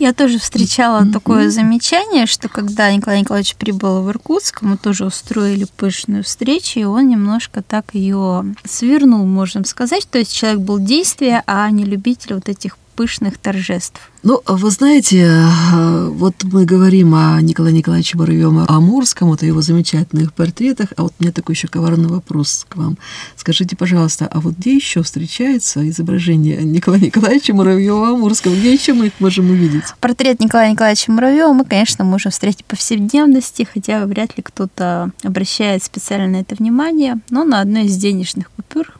Я 0.00 0.14
тоже 0.14 0.38
встречала 0.38 1.02
mm-hmm. 1.02 1.12
такое 1.12 1.50
замечание, 1.50 2.24
что 2.24 2.48
когда 2.48 2.90
Николай 2.90 3.20
Николаевич 3.20 3.54
прибыл 3.54 4.02
в 4.02 4.08
Иркутск, 4.08 4.62
мы 4.62 4.78
тоже 4.78 5.04
устроили 5.04 5.66
пышную 5.76 6.24
встречу, 6.24 6.80
и 6.80 6.84
он 6.84 7.08
немножко 7.08 7.62
так 7.62 7.92
ее 7.92 8.54
свернул, 8.64 9.26
можем 9.26 9.66
сказать. 9.66 10.08
То 10.10 10.16
есть 10.16 10.34
человек 10.34 10.60
был 10.60 10.78
действия, 10.78 11.42
а 11.46 11.70
не 11.70 11.84
любитель 11.84 12.32
вот 12.32 12.48
этих 12.48 12.78
пышных 13.00 13.38
торжеств. 13.38 13.98
Ну, 14.22 14.42
вы 14.46 14.70
знаете, 14.70 15.24
э, 15.24 16.08
вот 16.08 16.34
мы 16.44 16.66
говорим 16.66 17.14
о 17.14 17.40
Николае 17.40 17.72
Николаевиче 17.72 18.18
Боровьем 18.18 18.66
Амурском, 18.68 19.28
вот 19.28 19.42
о 19.42 19.46
его 19.46 19.62
замечательных 19.62 20.34
портретах, 20.34 20.88
а 20.98 21.04
вот 21.04 21.14
у 21.18 21.22
меня 21.22 21.32
такой 21.32 21.54
еще 21.54 21.66
коварный 21.66 22.10
вопрос 22.10 22.66
к 22.68 22.76
вам. 22.76 22.98
Скажите, 23.36 23.74
пожалуйста, 23.74 24.28
а 24.30 24.40
вот 24.40 24.58
где 24.58 24.74
еще 24.76 25.02
встречается 25.02 25.88
изображение 25.88 26.62
Николая 26.62 27.00
Николаевича 27.00 27.54
Муравьева 27.54 28.10
Амурского? 28.10 28.52
Где 28.52 28.74
еще 28.74 28.92
мы 28.92 29.06
их 29.06 29.12
можем 29.18 29.48
увидеть? 29.48 29.84
Портрет 29.98 30.38
Николая 30.40 30.72
Николаевича 30.72 31.10
Муравьева 31.10 31.54
мы, 31.54 31.64
конечно, 31.64 32.04
можем 32.04 32.32
встретить 32.32 32.66
по 32.66 32.76
повседневности, 32.76 33.66
хотя 33.72 34.04
вряд 34.04 34.36
ли 34.36 34.42
кто-то 34.42 35.10
обращает 35.24 35.82
специально 35.82 36.28
на 36.28 36.42
это 36.42 36.54
внимание, 36.54 37.18
но 37.30 37.44
на 37.44 37.62
одной 37.62 37.86
из 37.86 37.96
денежных 37.96 38.50
купюр 38.50 38.92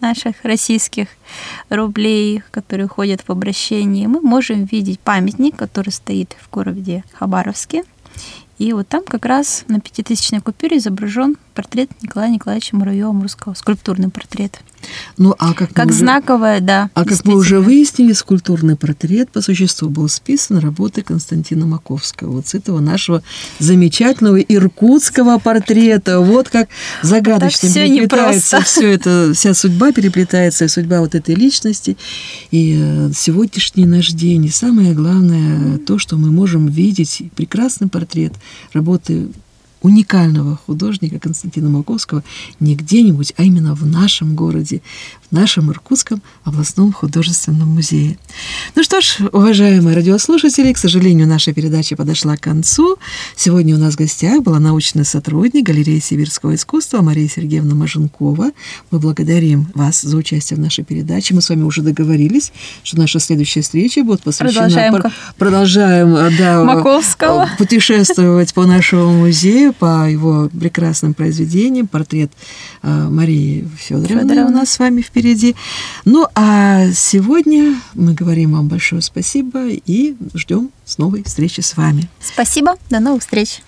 наших 0.00 0.36
российских 0.44 1.08
рублей, 1.68 2.42
которые 2.50 2.88
ходят 2.88 3.22
в 3.26 3.30
обращении, 3.30 4.06
мы 4.06 4.20
можем 4.20 4.64
видеть 4.64 5.00
памятник, 5.00 5.56
который 5.56 5.90
стоит 5.90 6.36
в 6.40 6.50
городе 6.50 7.04
Хабаровске. 7.12 7.84
И 8.58 8.72
вот 8.74 8.88
там 8.88 9.04
как 9.04 9.24
раз 9.24 9.64
на 9.68 9.80
пятитысячной 9.80 10.40
купюре 10.40 10.76
изображен 10.76 11.36
портрет 11.60 11.90
Николая 12.00 12.30
Николаевича 12.30 12.74
Муравьева-Мурского, 12.74 13.54
скульптурный 13.54 14.08
портрет. 14.08 14.60
Ну, 15.18 15.34
а 15.38 15.52
как, 15.52 15.70
как 15.74 15.88
уже, 15.88 15.98
знаковое, 15.98 16.60
да. 16.60 16.88
А 16.94 17.04
как 17.04 17.22
мы 17.26 17.34
уже 17.34 17.60
выяснили, 17.60 18.14
скульптурный 18.14 18.76
портрет 18.76 19.30
по 19.30 19.42
существу 19.42 19.90
был 19.90 20.08
списан 20.08 20.56
работы 20.56 21.02
Константина 21.02 21.66
Маковского, 21.66 22.30
вот 22.30 22.46
с 22.46 22.54
этого 22.54 22.80
нашего 22.80 23.22
замечательного 23.58 24.40
иркутского 24.40 25.38
портрета. 25.38 26.20
Вот 26.20 26.48
как 26.48 26.70
загадочно 27.02 27.68
так 27.68 27.74
переплетается 27.74 28.62
все 28.62 28.92
это, 28.94 29.32
вся 29.34 29.52
судьба 29.52 29.92
переплетается, 29.92 30.66
судьба 30.66 31.00
вот 31.00 31.14
этой 31.14 31.34
личности. 31.34 31.98
И 32.50 32.74
э, 32.80 33.10
сегодняшний 33.14 33.84
наш 33.84 34.08
день, 34.12 34.46
и 34.46 34.50
самое 34.50 34.94
главное, 34.94 35.76
то, 35.76 35.98
что 35.98 36.16
мы 36.16 36.30
можем 36.30 36.68
видеть 36.68 37.22
прекрасный 37.36 37.88
портрет 37.88 38.32
работы 38.72 39.28
уникального 39.82 40.56
художника 40.56 41.18
Константина 41.18 41.68
Маковского 41.68 42.22
не 42.58 42.74
где-нибудь, 42.74 43.32
а 43.36 43.44
именно 43.44 43.74
в 43.74 43.86
нашем 43.86 44.34
городе, 44.34 44.82
нашем 45.30 45.70
Иркутском 45.70 46.22
областном 46.44 46.92
художественном 46.92 47.68
музее. 47.68 48.18
Ну 48.74 48.82
что 48.82 49.00
ж, 49.00 49.18
уважаемые 49.32 49.94
радиослушатели, 49.94 50.72
к 50.72 50.78
сожалению, 50.78 51.26
наша 51.26 51.52
передача 51.52 51.96
подошла 51.96 52.36
к 52.36 52.40
концу. 52.40 52.96
Сегодня 53.36 53.74
у 53.76 53.78
нас 53.78 53.94
в 53.94 53.98
гостях 53.98 54.42
была 54.42 54.58
научный 54.58 55.04
сотрудник 55.04 55.64
галереи 55.64 56.00
сибирского 56.00 56.54
искусства 56.54 57.02
Мария 57.02 57.28
Сергеевна 57.28 57.74
Маженкова. 57.74 58.50
Мы 58.90 58.98
благодарим 58.98 59.66
вас 59.74 60.02
за 60.02 60.16
участие 60.16 60.56
в 60.56 60.60
нашей 60.60 60.84
передаче. 60.84 61.34
Мы 61.34 61.42
с 61.42 61.48
вами 61.48 61.62
уже 61.62 61.82
договорились, 61.82 62.52
что 62.82 62.98
наша 62.98 63.20
следующая 63.20 63.62
встреча 63.62 64.02
будет 64.02 64.22
посвящена... 64.22 64.50
Продолжаем. 64.60 65.02
Продолжаем 65.36 66.36
да, 66.38 66.64
Маковского. 66.64 67.48
путешествовать 67.58 68.54
по 68.54 68.66
нашему 68.66 69.18
музею 69.18 69.72
по 69.72 70.08
его 70.08 70.48
прекрасным 70.48 71.14
произведениям. 71.14 71.86
Портрет 71.86 72.30
э, 72.82 73.08
Марии 73.08 73.68
Федоровны, 73.76 74.22
Федоровна. 74.22 74.46
у 74.46 74.50
нас 74.50 74.70
с 74.70 74.78
вами 74.78 75.00
впереди. 75.20 75.54
Ну, 76.04 76.26
а 76.34 76.90
сегодня 76.92 77.80
мы 77.94 78.14
говорим 78.14 78.52
вам 78.52 78.68
большое 78.68 79.02
спасибо 79.02 79.68
и 79.68 80.16
ждем 80.34 80.70
с 80.84 80.98
новой 80.98 81.22
встречи 81.22 81.60
с 81.60 81.76
вами. 81.76 82.08
Спасибо, 82.20 82.76
до 82.88 83.00
новых 83.00 83.22
встреч. 83.22 83.62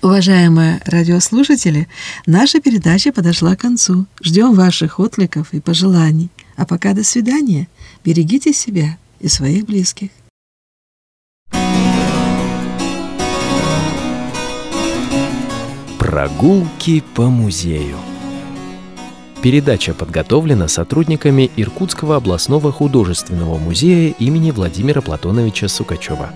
Уважаемые 0.00 0.80
радиослушатели, 0.84 1.88
наша 2.26 2.60
передача 2.60 3.12
подошла 3.12 3.54
к 3.54 3.60
концу. 3.60 4.06
Ждем 4.22 4.54
ваших 4.54 4.98
откликов 4.98 5.52
и 5.52 5.60
пожеланий. 5.60 6.30
А 6.56 6.66
пока 6.66 6.92
до 6.92 7.04
свидания. 7.04 7.68
Берегите 8.04 8.52
себя 8.52 8.98
и 9.20 9.28
своих 9.28 9.66
близких. 9.66 10.10
Прогулки 15.98 17.02
по 17.14 17.30
музею. 17.30 17.96
Передача 19.42 19.92
подготовлена 19.92 20.68
сотрудниками 20.68 21.50
Иркутского 21.56 22.14
областного 22.14 22.70
художественного 22.70 23.58
музея 23.58 24.14
имени 24.20 24.52
Владимира 24.52 25.00
Платоновича 25.00 25.66
Сукачева. 25.66 26.30